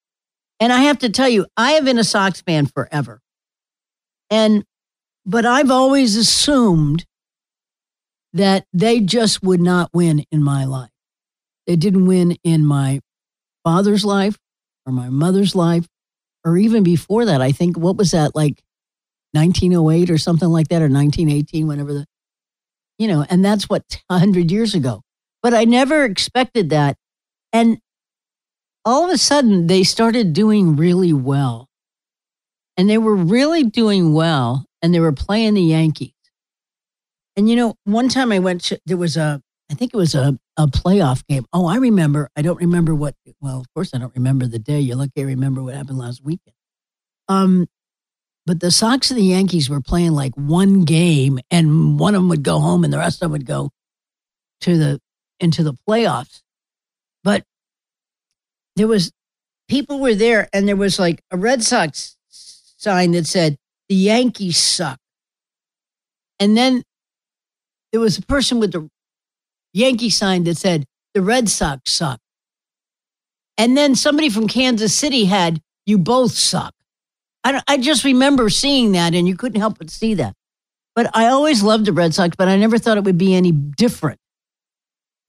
And 0.60 0.72
I 0.72 0.82
have 0.82 1.00
to 1.00 1.10
tell 1.10 1.28
you, 1.28 1.48
I 1.58 1.72
have 1.72 1.86
been 1.86 1.98
a 1.98 2.04
Sox 2.04 2.42
fan 2.42 2.68
forever. 2.68 3.20
And, 4.30 4.64
but 5.26 5.46
I've 5.46 5.72
always 5.72 6.16
assumed 6.16 7.06
that 8.34 8.66
they 8.74 9.00
just 9.00 9.42
would 9.44 9.62
not 9.62 9.90
win 9.94 10.26
in 10.32 10.44
my 10.44 10.66
life. 10.66 10.90
They 11.68 11.76
didn't 11.76 12.06
win 12.06 12.38
in 12.44 12.66
my 12.66 13.00
father's 13.64 14.06
life 14.06 14.38
or 14.86 14.94
my 14.94 15.10
mother's 15.10 15.56
life, 15.56 15.88
or 16.46 16.58
even 16.58 16.84
before 16.84 17.26
that. 17.26 17.42
I 17.42 17.52
think, 17.52 17.78
what 17.78 17.98
was 17.98 18.12
that, 18.12 18.36
like 18.36 18.62
1908 19.32 20.10
or 20.12 20.18
something 20.18 20.50
like 20.50 20.68
that, 20.68 20.82
or 20.82 20.90
1918, 20.90 21.68
whenever 21.68 21.94
the, 21.94 22.06
you 23.00 23.08
know, 23.08 23.26
and 23.30 23.44
that's 23.44 23.68
what 23.68 23.84
100 24.08 24.52
years 24.52 24.76
ago. 24.76 25.02
But 25.42 25.54
I 25.54 25.64
never 25.64 26.04
expected 26.04 26.70
that. 26.70 26.98
And 27.52 27.80
all 28.84 29.06
of 29.06 29.12
a 29.12 29.18
sudden, 29.18 29.68
they 29.68 29.84
started 29.84 30.34
doing 30.34 30.76
really 30.76 31.14
well. 31.14 31.65
And 32.78 32.90
they 32.90 32.98
were 32.98 33.16
really 33.16 33.64
doing 33.64 34.14
well, 34.14 34.66
and 34.82 34.94
they 34.94 35.00
were 35.00 35.14
playing 35.14 35.54
the 35.54 35.62
Yankees. 35.62 36.12
And 37.38 37.50
you 37.50 37.56
know, 37.56 37.76
one 37.84 38.10
time 38.10 38.32
I 38.32 38.40
went 38.40 38.64
to, 38.66 38.80
there 38.86 38.98
was 38.98 39.18
a, 39.18 39.42
I 39.70 39.74
think 39.74 39.94
it 39.94 39.98
was 39.98 40.16
a, 40.16 40.38
a 40.58 40.68
playoff 40.68 41.26
game. 41.28 41.46
Oh, 41.52 41.68
I 41.68 41.78
remember. 41.78 42.30
I 42.36 42.42
don't 42.42 42.60
remember 42.60 42.94
what, 42.96 43.16
well, 43.42 43.60
of 43.60 43.66
course 43.74 43.92
I 43.94 43.98
don't 43.98 44.16
remember 44.16 44.48
the 44.48 44.60
day. 44.60 44.80
You're 44.80 44.96
lucky 44.96 45.22
I 45.22 45.24
remember 45.24 45.64
what 45.64 45.74
happened 45.74 45.98
last 45.98 46.24
weekend. 46.24 46.56
Um, 47.28 47.68
but 48.46 48.60
the 48.60 48.72
Sox 48.72 49.10
and 49.10 49.20
the 49.20 49.24
Yankees 49.24 49.70
were 49.70 49.82
playing 49.82 50.12
like 50.12 50.34
one 50.36 50.84
game 50.84 51.40
and 51.50 52.00
one 52.00 52.14
of 52.14 52.22
them 52.22 52.30
would 52.30 52.44
go 52.44 52.60
home 52.60 52.84
and 52.84 52.94
the 52.94 53.00
rest 53.00 53.18
of 53.18 53.22
them 53.22 53.32
would 53.32 53.46
go 53.46 53.72
to 54.62 54.78
the, 54.78 55.02
into 55.40 55.64
the 55.64 55.74
playoffs. 55.90 56.42
But 57.24 57.44
there 58.76 58.88
was, 58.88 59.12
people 59.68 60.00
were 60.00 60.14
there 60.14 60.48
and 60.54 60.68
there 60.68 60.76
was 60.76 61.00
like 61.00 61.24
a 61.32 61.38
Red 61.38 61.64
Sox 61.64 62.15
sign 62.86 63.14
that 63.14 63.26
said, 63.26 63.58
the 63.90 63.96
Yankees 63.96 64.58
suck. 64.58 65.00
And 66.40 66.56
then 66.56 66.84
there 67.92 68.00
was 68.00 68.20
a 68.20 68.22
person 68.22 68.60
with 68.60 68.74
the 68.74 68.88
Yankee 69.74 70.12
sign 70.12 70.44
that 70.44 70.58
said, 70.58 70.86
the 71.16 71.22
Red 71.22 71.50
Sox 71.50 71.92
suck. 71.92 72.20
And 73.58 73.76
then 73.76 73.96
somebody 73.96 74.30
from 74.30 74.48
Kansas 74.48 74.94
City 74.94 75.26
had, 75.26 75.62
you 75.88 75.98
both 75.98 76.34
suck. 76.34 76.74
I, 77.44 77.62
I 77.68 77.78
just 77.78 78.04
remember 78.04 78.50
seeing 78.50 78.92
that, 78.92 79.16
and 79.16 79.28
you 79.28 79.36
couldn't 79.36 79.60
help 79.60 79.80
but 79.80 79.90
see 79.90 80.14
that. 80.16 80.34
But 80.94 81.10
I 81.16 81.28
always 81.28 81.64
loved 81.64 81.86
the 81.86 81.94
Red 81.94 82.14
Sox, 82.14 82.36
but 82.36 82.48
I 82.48 82.58
never 82.58 82.78
thought 82.78 82.98
it 82.98 83.04
would 83.04 83.18
be 83.18 83.34
any 83.34 83.52
different. 83.52 84.20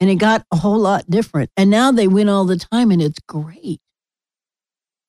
And 0.01 0.11
it 0.11 0.17
got 0.17 0.45
a 0.53 0.57
whole 0.57 0.79
lot 0.79 1.09
different. 1.09 1.51
And 1.57 1.71
now 1.71 1.91
they 1.91 2.07
win 2.07 2.29
all 2.29 2.45
the 2.45 2.59
time, 2.59 2.91
and 2.91 3.01
it's 3.01 3.21
great. 3.27 3.81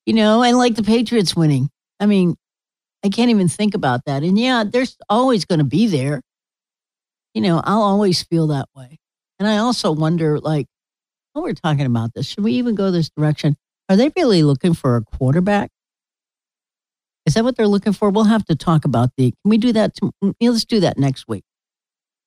You 0.05 0.13
know, 0.13 0.43
and 0.43 0.57
like 0.57 0.75
the 0.75 0.83
Patriots 0.83 1.35
winning. 1.35 1.69
I 1.99 2.05
mean, 2.05 2.35
I 3.03 3.09
can't 3.09 3.29
even 3.29 3.47
think 3.47 3.73
about 3.73 4.05
that. 4.05 4.23
And 4.23 4.37
yeah, 4.37 4.63
there's 4.63 4.97
always 5.09 5.45
going 5.45 5.59
to 5.59 5.65
be 5.65 5.87
there 5.87 6.21
you 7.37 7.41
know, 7.41 7.61
I'll 7.63 7.83
always 7.83 8.23
feel 8.23 8.47
that 8.47 8.67
way. 8.75 8.97
And 9.37 9.47
I 9.47 9.57
also 9.57 9.91
wonder, 9.91 10.39
like, 10.39 10.65
when 11.33 11.43
we're 11.43 11.53
talking 11.53 11.85
about 11.85 12.15
this, 12.15 12.25
should 12.25 12.43
we 12.43 12.53
even 12.53 12.73
go 12.73 12.89
this 12.89 13.11
direction? 13.11 13.55
Are 13.89 13.95
they 13.95 14.11
really 14.15 14.41
looking 14.41 14.73
for 14.73 14.95
a 14.95 15.03
quarterback? 15.03 15.69
Is 17.27 17.35
that 17.35 17.43
what 17.43 17.55
they're 17.55 17.67
looking 17.67 17.93
for? 17.93 18.09
We'll 18.09 18.23
have 18.23 18.45
to 18.45 18.55
talk 18.55 18.85
about 18.85 19.11
the. 19.17 19.29
Can 19.29 19.49
we 19.51 19.59
do 19.59 19.71
that? 19.73 19.93
To, 19.97 20.11
mm, 20.23 20.33
let's 20.41 20.65
do 20.65 20.79
that 20.79 20.97
next 20.97 21.27
week. 21.27 21.43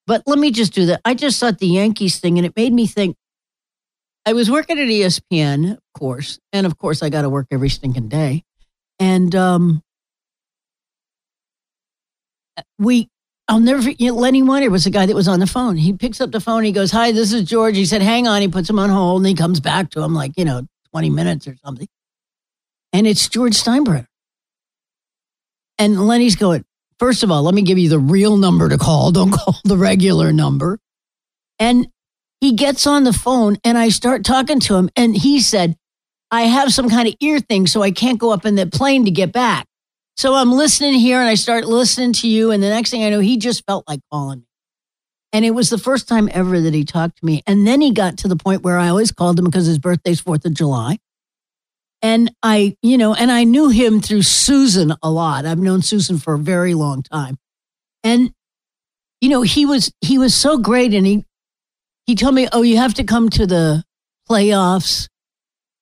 But 0.07 0.23
let 0.27 0.39
me 0.39 0.53
just 0.53 0.73
do 0.73 0.87
that. 0.87 1.01
I 1.05 1.15
just 1.15 1.41
thought 1.41 1.59
the 1.59 1.67
Yankees 1.67 2.21
thing, 2.21 2.39
and 2.39 2.47
it 2.47 2.55
made 2.55 2.73
me 2.73 2.87
think. 2.87 3.17
I 4.25 4.33
was 4.33 4.49
working 4.49 4.79
at 4.79 4.87
ESPN, 4.87 5.73
of 5.73 5.79
course, 5.93 6.39
and 6.53 6.67
of 6.67 6.79
course, 6.79 7.03
I 7.03 7.09
got 7.09 7.23
to 7.23 7.29
work 7.29 7.49
every 7.51 7.69
stinking 7.69 8.11
day. 8.11 8.45
And 9.01 9.35
um, 9.35 9.83
we 12.79 13.09
I'll 13.51 13.59
never 13.59 13.83
forget 13.83 14.15
Lenny 14.15 14.45
Wonder 14.45 14.71
was 14.71 14.85
the 14.85 14.91
guy 14.91 15.07
that 15.07 15.17
was 15.17 15.27
on 15.27 15.41
the 15.41 15.47
phone. 15.47 15.77
He 15.77 15.93
picks 15.93 16.21
up 16.21 16.31
the 16.31 16.39
phone. 16.39 16.63
He 16.63 16.71
goes, 16.71 16.93
Hi, 16.93 17.11
this 17.11 17.33
is 17.33 17.43
George. 17.43 17.77
He 17.77 17.85
said, 17.85 18.01
Hang 18.01 18.29
on. 18.29 18.43
He 18.43 18.47
puts 18.47 18.71
him 18.71 18.79
on 18.79 18.91
hold 18.91 19.23
and 19.23 19.27
he 19.27 19.35
comes 19.35 19.59
back 19.59 19.91
to 19.91 20.03
him 20.03 20.15
like, 20.15 20.31
you 20.37 20.45
know, 20.45 20.63
20 20.93 21.11
minutes 21.11 21.49
or 21.49 21.57
something. 21.65 21.89
And 22.93 23.09
it's 23.09 23.29
George 23.29 23.55
Steinbrenner. 23.55 24.07
And 25.79 26.07
Lenny's 26.07 26.37
going, 26.37 26.65
first 27.01 27.25
of 27.25 27.33
all, 27.33 27.43
let 27.43 27.55
me 27.55 27.63
give 27.63 27.77
you 27.77 27.89
the 27.89 27.99
real 27.99 28.37
number 28.37 28.69
to 28.69 28.79
call. 28.79 29.11
Don't 29.13 29.33
call 29.33 29.57
the 29.65 29.77
regular 29.77 30.33
number. 30.33 30.79
And 31.59 31.89
he 32.41 32.53
gets 32.53 32.87
on 32.87 33.03
the 33.03 33.13
phone 33.13 33.57
and 33.65 33.77
I 33.77 33.89
start 33.89 34.25
talking 34.25 34.61
to 34.61 34.77
him. 34.77 34.91
And 34.95 35.17
he 35.17 35.41
said, 35.41 35.75
I 36.31 36.43
have 36.43 36.73
some 36.73 36.89
kind 36.89 37.09
of 37.09 37.15
ear 37.21 37.41
thing, 37.41 37.67
so 37.67 37.83
I 37.83 37.91
can't 37.91 38.19
go 38.19 38.31
up 38.31 38.47
in 38.47 38.55
the 38.55 38.67
plane 38.67 39.05
to 39.05 39.11
get 39.11 39.33
back. 39.33 39.67
So 40.17 40.35
I'm 40.35 40.53
listening 40.53 40.95
here 40.95 41.19
and 41.19 41.29
I 41.29 41.35
start 41.35 41.65
listening 41.65 42.13
to 42.15 42.29
you. 42.29 42.51
And 42.51 42.63
the 42.63 42.69
next 42.69 42.91
thing 42.91 43.05
I 43.05 43.11
know, 43.11 43.21
he 43.21 43.39
just 43.39 43.65
felt 43.67 43.89
like 43.89 44.01
calling 44.13 44.41
me. 44.41 44.47
And 45.33 45.45
it 45.45 45.53
was 45.53 45.71
the 45.71 45.79
first 45.79 46.09
time 46.09 46.29
ever 46.33 46.61
that 46.61 46.75
he 46.75 46.85
talked 46.85 47.19
to 47.19 47.25
me. 47.25 47.43
And 47.47 47.67
then 47.67 47.81
he 47.81 47.93
got 47.93 48.19
to 48.19 48.29
the 48.29 48.37
point 48.37 48.63
where 48.63 48.79
I 48.79 48.89
always 48.89 49.13
called 49.13 49.39
him 49.39 49.47
because 49.47 49.67
his 49.67 49.79
birthday's 49.79 50.21
4th 50.21 50.45
of 50.45 50.55
July. 50.55 50.99
And 52.03 52.31
I, 52.43 52.77
you 52.83 52.99
know, 52.99 53.15
and 53.15 53.31
I 53.31 53.45
knew 53.45 53.69
him 53.69 54.01
through 54.01 54.21
Suzyn 54.21 54.97
a 55.03 55.11
lot. 55.11 55.47
I've 55.47 55.59
known 55.59 55.81
Suzyn 55.81 56.23
for 56.23 56.35
a 56.35 56.39
very 56.39 56.75
long 56.75 57.03
time. 57.03 57.39
And, 58.03 58.33
you 59.21 59.29
know, 59.29 59.43
he 59.43 59.67
was, 59.67 59.93
he 60.01 60.19
was 60.19 60.35
so 60.35 60.59
great. 60.59 60.95
And 60.95 61.07
he, 61.07 61.25
he 62.07 62.15
told 62.15 62.35
me, 62.35 62.49
oh, 62.53 62.63
you 62.63 62.79
have 62.79 62.95
to 62.95 63.05
come 63.05 63.31
to 63.31 63.47
the 63.47 63.85
playoffs 64.29 65.09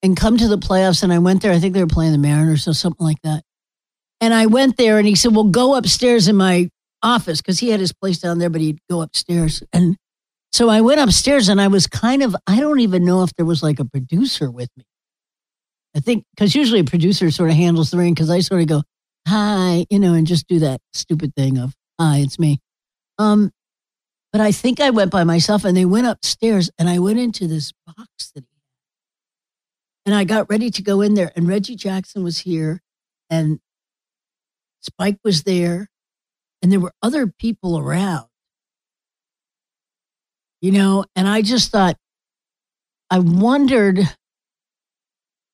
and 0.03 0.17
come 0.17 0.37
to 0.37 0.49
the 0.49 0.59
playoffs. 0.59 1.03
And 1.03 1.13
I 1.13 1.19
went 1.19 1.43
there. 1.43 1.53
I 1.53 1.59
think 1.59 1.75
they 1.75 1.83
were 1.83 1.89
playing 1.89 2.13
the 2.13 2.19
Mariners 2.19 2.69
or 2.69 2.75
something 2.75 3.05
like 3.05 3.21
that. 3.23 3.43
And 4.21 4.35
I 4.35 4.47
went 4.47 4.77
there 4.77 4.99
and 4.99 5.07
he 5.07 5.15
said, 5.15 5.35
well, 5.35 5.45
go 5.45 5.75
upstairs 5.77 6.29
in 6.29 6.37
my 6.37 6.71
office 7.03 7.41
because 7.41 7.61
he 7.61 7.71
had 7.71 7.81
his 7.81 7.93
place 7.93 8.19
down 8.19 8.39
there, 8.39 8.51
but 8.51 8.61
he'd 8.61 8.81
go 8.91 9.01
upstairs. 9.03 9.63
And 9.73 9.97
so 10.53 10.69
I 10.69 10.81
went 10.81 11.01
upstairs 11.01 11.49
and 11.49 11.61
I 11.61 11.69
was 11.69 11.87
kind 11.87 12.23
of, 12.23 12.35
I 12.47 12.59
don't 12.59 12.81
even 12.81 13.05
know 13.05 13.23
if 13.23 13.33
there 13.35 13.47
was 13.47 13.63
like 13.63 13.79
a 13.79 13.85
producer 13.85 14.51
with 14.51 14.71
me. 14.77 14.85
I 15.97 16.01
think 16.01 16.25
because 16.35 16.55
usually 16.55 16.81
a 16.81 16.85
producer 16.85 17.31
sort 17.31 17.51
of 17.51 17.57
handles 17.57 17.91
the 17.91 17.99
ring 17.99 18.15
because 18.15 18.31
I 18.31 18.41
sort 18.41 18.61
of 18.61 18.67
go, 18.67 18.83
hi, 19.27 19.87
you 19.91 19.99
know, 19.99 20.15
and 20.15 20.27
just 20.27 20.49
do 20.49 20.59
that 20.61 20.81
stupid 20.93 21.35
thing 21.37 21.59
of, 21.59 21.75
hi, 21.99 22.19
it's 22.19 22.39
me. 22.39 22.61
Um, 23.19 23.53
but 24.33 24.41
I 24.41 24.53
think 24.53 24.81
I 24.81 24.91
went 24.91 25.11
by 25.11 25.25
myself 25.25 25.65
and 25.65 25.77
they 25.77 25.85
went 25.85 26.07
upstairs 26.07 26.71
and 26.79 26.89
I 26.89 26.99
went 26.99 27.19
into 27.19 27.47
this 27.47 27.73
box 27.87 28.33
that. 28.35 28.45
And 30.09 30.15
I 30.15 30.25
got 30.25 30.49
ready 30.49 30.71
to 30.71 30.81
go 30.81 31.03
in 31.03 31.13
there 31.13 31.31
and 31.37 31.47
Reggie 31.47 31.77
Jackson 31.77 32.25
was 32.25 32.39
here 32.39 32.81
and 33.29 33.61
Spike 34.81 35.19
was 35.23 35.43
there 35.43 35.91
and 36.63 36.73
there 36.73 36.81
were 36.81 36.95
other 37.03 37.27
people 37.27 37.79
around. 37.79 38.25
You 40.63 40.73
know, 40.73 41.05
and 41.15 41.29
I 41.29 41.43
just 41.43 41.71
thought, 41.71 41.99
I 43.11 43.19
wondered, 43.19 43.99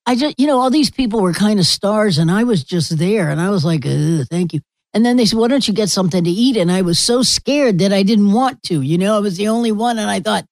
I 0.06 0.14
just, 0.14 0.38
you 0.38 0.46
know, 0.46 0.60
all 0.60 0.70
these 0.70 0.88
people 0.88 1.20
were 1.20 1.32
kind 1.32 1.58
of 1.58 1.66
stars 1.66 2.18
and 2.18 2.30
I 2.30 2.44
was 2.44 2.62
just 2.62 2.96
there 2.96 3.30
and 3.30 3.40
I 3.40 3.50
was 3.50 3.64
like, 3.64 3.82
thank 3.82 4.54
you. 4.54 4.60
And 4.92 5.04
then 5.04 5.16
they 5.16 5.24
said, 5.24 5.40
why 5.40 5.48
don't 5.48 5.66
you 5.66 5.74
get 5.74 5.90
something 5.90 6.22
to 6.22 6.30
eat? 6.30 6.56
And 6.56 6.70
I 6.70 6.82
was 6.82 7.00
so 7.00 7.22
scared 7.22 7.80
that 7.80 7.92
I 7.92 8.04
didn't 8.04 8.30
want 8.30 8.62
to, 8.66 8.82
you 8.82 8.98
know, 8.98 9.16
I 9.16 9.18
was 9.18 9.36
the 9.36 9.48
only 9.48 9.72
one. 9.72 9.98
And 9.98 10.08
I 10.08 10.20
thought, 10.20 10.44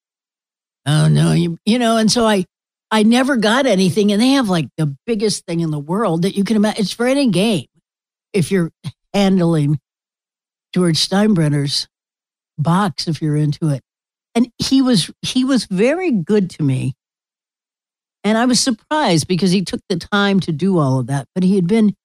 oh 0.85 1.07
no, 1.07 1.31
you, 1.31 1.57
you 1.63 1.79
know, 1.79 1.95
and 1.95 2.11
so 2.11 2.27
I, 2.27 2.43
I 2.93 3.01
never 3.01 3.37
got 3.37 3.65
anything. 3.65 4.11
And 4.11 4.21
they 4.21 4.29
have 4.29 4.49
like 4.49 4.67
the 4.77 4.95
biggest 5.07 5.47
thing 5.47 5.61
in 5.61 5.71
the 5.71 5.79
world 5.79 6.21
that 6.21 6.37
you 6.37 6.43
can 6.43 6.55
imagine. 6.55 6.83
It's 6.83 6.93
for 6.93 7.07
any 7.07 7.27
game 7.31 7.65
if 8.33 8.51
you're 8.51 8.69
handling 9.15 9.79
George 10.75 10.97
Steinbrenner's 10.97 11.87
box 12.59 13.07
if 13.07 13.19
you're 13.19 13.35
into 13.35 13.69
it. 13.69 13.81
And 14.35 14.51
he 14.59 14.83
was 14.83 15.09
he 15.23 15.43
was 15.43 15.65
very 15.65 16.11
good 16.11 16.51
to 16.51 16.63
me. 16.63 16.93
And 18.23 18.37
I 18.37 18.45
was 18.45 18.59
surprised 18.59 19.27
because 19.27 19.49
he 19.49 19.63
took 19.63 19.81
the 19.89 19.97
time 19.97 20.39
to 20.41 20.51
do 20.51 20.77
all 20.77 20.99
of 20.99 21.07
that, 21.07 21.27
but 21.33 21.43
he 21.43 21.55
had 21.55 21.67
been 21.67 21.95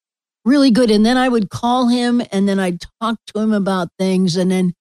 really 0.46 0.70
good. 0.70 0.90
And 0.90 1.04
then 1.04 1.18
I 1.18 1.28
would 1.28 1.50
call 1.50 1.88
him 1.88 2.22
and 2.32 2.48
then 2.48 2.58
I'd 2.58 2.80
talk 3.02 3.18
to 3.26 3.40
him 3.40 3.52
about 3.52 3.88
things. 3.98 4.36
And 4.36 4.50
then 4.50 4.72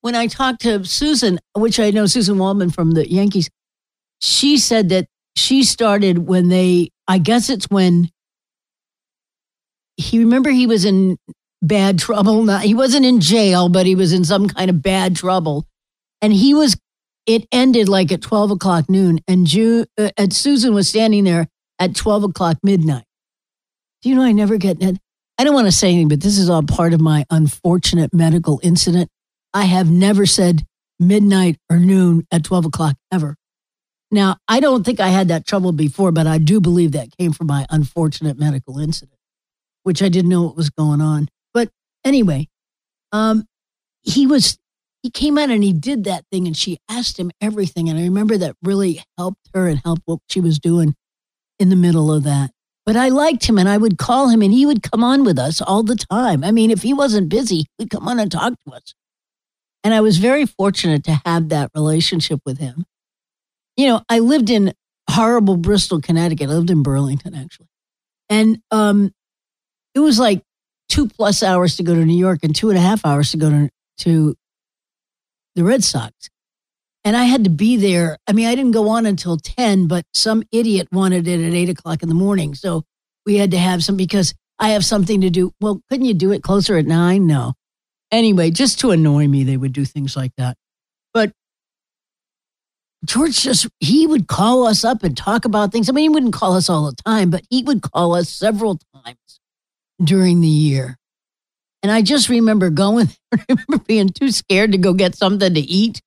when 0.00 0.14
I 0.14 0.28
talked 0.28 0.60
to 0.62 0.78
Suzyn, 0.80 1.38
which 1.56 1.80
I 1.80 1.90
know 1.90 2.04
Suzyn 2.04 2.38
Waldman 2.38 2.70
from 2.70 2.92
the 2.92 3.10
Yankees, 3.10 3.50
she 4.20 4.56
said 4.56 4.90
that 4.90 5.08
she 5.36 5.64
started 5.64 6.26
when 6.26 6.48
they, 6.48 6.90
I 7.08 7.18
guess 7.18 7.50
it's 7.50 7.66
when 7.70 8.10
he 9.96 10.18
remember 10.18 10.50
he 10.50 10.66
was 10.66 10.84
in 10.84 11.18
bad 11.62 11.98
trouble. 11.98 12.42
Not, 12.44 12.62
he 12.62 12.74
wasn't 12.74 13.06
in 13.06 13.20
jail, 13.20 13.68
but 13.68 13.86
he 13.86 13.94
was 13.94 14.12
in 14.12 14.24
some 14.24 14.48
kind 14.48 14.70
of 14.70 14.82
bad 14.82 15.16
trouble. 15.16 15.66
And 16.22 16.32
he 16.32 16.54
was, 16.54 16.76
it 17.26 17.46
ended 17.52 17.88
like 17.88 18.12
at 18.12 18.22
12 18.22 18.52
o'clock 18.52 18.88
noon. 18.88 19.20
And 19.28 19.46
Ju, 19.46 19.86
uh, 19.98 20.10
and 20.16 20.32
Suzyn 20.32 20.74
was 20.74 20.88
standing 20.88 21.24
there 21.24 21.48
at 21.78 21.94
12 21.94 22.24
o'clock 22.24 22.58
midnight. 22.62 23.04
Do 24.02 24.08
you 24.08 24.14
know, 24.14 24.22
I 24.22 24.32
never 24.32 24.56
get 24.56 24.80
that. 24.80 24.96
I 25.38 25.44
don't 25.44 25.54
want 25.54 25.66
to 25.66 25.72
say 25.72 25.88
anything, 25.88 26.08
but 26.08 26.20
this 26.20 26.38
is 26.38 26.50
all 26.50 26.62
part 26.62 26.92
of 26.92 27.00
my 27.00 27.24
unfortunate 27.30 28.12
medical 28.12 28.60
incident. 28.62 29.08
I 29.54 29.64
have 29.64 29.90
never 29.90 30.26
said 30.26 30.62
midnight 30.98 31.56
or 31.70 31.78
noon 31.78 32.26
at 32.30 32.44
12 32.44 32.66
o'clock 32.66 32.96
ever. 33.10 33.36
Now, 34.10 34.36
I 34.48 34.60
don't 34.60 34.84
think 34.84 34.98
I 34.98 35.08
had 35.08 35.28
that 35.28 35.46
trouble 35.46 35.72
before, 35.72 36.10
but 36.10 36.26
I 36.26 36.38
do 36.38 36.60
believe 36.60 36.92
that 36.92 37.16
came 37.16 37.32
from 37.32 37.46
my 37.46 37.64
unfortunate 37.70 38.38
medical 38.38 38.78
incident, 38.78 39.18
which 39.84 40.02
I 40.02 40.08
didn't 40.08 40.30
know 40.30 40.42
what 40.42 40.56
was 40.56 40.70
going 40.70 41.00
on. 41.00 41.28
But 41.54 41.70
anyway, 42.04 42.48
um, 43.12 43.44
he 44.02 44.26
was 44.26 44.58
he 45.02 45.10
came 45.10 45.38
out 45.38 45.50
and 45.50 45.64
he 45.64 45.72
did 45.72 46.04
that 46.04 46.24
thing 46.30 46.46
and 46.46 46.56
she 46.56 46.78
asked 46.88 47.18
him 47.18 47.30
everything. 47.40 47.88
And 47.88 47.98
i 47.98 48.02
remember 48.02 48.36
that 48.36 48.56
really 48.62 49.02
helped 49.16 49.48
her 49.54 49.66
and 49.66 49.80
helped 49.84 50.02
what 50.04 50.20
she 50.28 50.40
was 50.40 50.58
doing 50.58 50.94
in 51.58 51.70
the 51.70 51.76
middle 51.76 52.12
of 52.12 52.24
that. 52.24 52.50
But 52.84 52.96
i 52.96 53.08
liked 53.08 53.48
him 53.48 53.58
and 53.58 53.68
i 53.68 53.76
would 53.76 53.96
call 53.96 54.28
him 54.28 54.42
and 54.42 54.52
he 54.52 54.66
would 54.66 54.82
come 54.82 55.04
on 55.04 55.24
with 55.24 55.38
us 55.38 55.60
all 55.60 55.82
the 55.82 55.96
time. 55.96 56.42
I 56.42 56.50
mean 56.50 56.70
if 56.70 56.82
he 56.82 56.92
wasn't 56.92 57.28
busy 57.28 57.66
he'd 57.78 57.90
come 57.90 58.08
on 58.08 58.18
and 58.18 58.30
talk 58.30 58.54
to 58.66 58.74
us. 58.74 58.94
And 59.84 59.94
i 59.94 60.00
was 60.00 60.18
very 60.18 60.46
fortunate 60.46 61.04
to 61.04 61.20
have 61.24 61.48
that 61.50 61.70
relationship 61.74 62.40
with 62.44 62.58
him 62.58 62.84
you 63.80 63.88
know 63.88 64.02
i 64.08 64.18
lived 64.18 64.50
in 64.50 64.72
horrible 65.08 65.56
bristol 65.56 66.00
connecticut 66.00 66.48
i 66.48 66.52
lived 66.52 66.70
in 66.70 66.82
burlington 66.82 67.34
actually 67.34 67.68
and 68.28 68.58
um 68.70 69.12
it 69.94 70.00
was 70.00 70.18
like 70.18 70.42
two 70.90 71.08
plus 71.08 71.42
hours 71.42 71.76
to 71.76 71.82
go 71.82 71.94
to 71.94 72.04
New 72.04 72.18
York 72.18 72.40
and 72.42 72.54
two 72.54 72.68
and 72.68 72.76
a 72.76 72.82
half 72.82 73.06
hours 73.06 73.30
to 73.30 73.36
go 73.38 73.48
to, 73.48 73.70
to 73.98 74.34
the 75.54 75.64
Red 75.64 75.82
Sox. 75.82 76.28
And 77.04 77.16
I 77.16 77.24
had 77.24 77.44
to 77.44 77.50
be 77.50 77.76
there. 77.76 78.18
I 78.26 78.32
mean, 78.32 78.46
I 78.46 78.54
didn't 78.54 78.72
go 78.72 78.88
on 78.90 79.06
until 79.06 79.38
10, 79.38 79.86
but 79.86 80.04
some 80.12 80.42
idiot 80.52 80.88
wanted 80.92 81.26
it 81.26 81.40
at 81.40 81.54
eight 81.54 81.70
o'clock 81.70 82.02
in 82.02 82.10
the 82.10 82.14
morning. 82.14 82.54
So 82.54 82.82
we 83.24 83.36
had 83.36 83.52
to 83.52 83.58
have 83.58 83.82
some 83.82 83.96
because 83.96 84.34
I 84.58 84.70
have 84.70 84.84
something 84.84 85.22
to 85.22 85.30
do. 85.30 85.52
Well, 85.60 85.80
couldn't 85.88 86.04
you 86.04 86.12
do 86.12 86.32
it 86.32 86.42
closer 86.42 86.76
at 86.76 86.84
nine? 86.84 87.26
No. 87.26 87.54
Anyway, 88.10 88.50
just 88.50 88.80
to 88.80 88.90
annoy 88.90 89.28
me, 89.28 89.44
they 89.44 89.56
would 89.56 89.72
do 89.72 89.84
things 89.86 90.16
like 90.16 90.32
that. 90.36 90.58
George 93.04 93.40
just, 93.40 93.66
he 93.80 94.06
would 94.06 94.28
call 94.28 94.66
us 94.66 94.84
up 94.84 95.02
and 95.02 95.16
talk 95.16 95.44
about 95.44 95.72
things. 95.72 95.88
I 95.88 95.92
mean, 95.92 96.02
he 96.02 96.08
wouldn't 96.08 96.34
call 96.34 96.54
us 96.54 96.68
all 96.68 96.86
the 96.86 96.96
time, 97.04 97.30
but 97.30 97.42
he 97.48 97.62
would 97.62 97.82
call 97.82 98.14
us 98.14 98.28
several 98.28 98.78
times 98.94 99.40
during 100.02 100.40
the 100.40 100.48
year. 100.48 100.98
And 101.82 101.90
I 101.90 102.02
just 102.02 102.28
remember 102.28 102.68
going, 102.68 103.08
I 103.34 103.44
remember 103.48 103.78
being 103.86 104.10
too 104.10 104.30
scared 104.30 104.72
to 104.72 104.78
go 104.78 104.92
get 104.92 105.14
something 105.14 105.54
to 105.54 105.60
eat. 105.60 106.02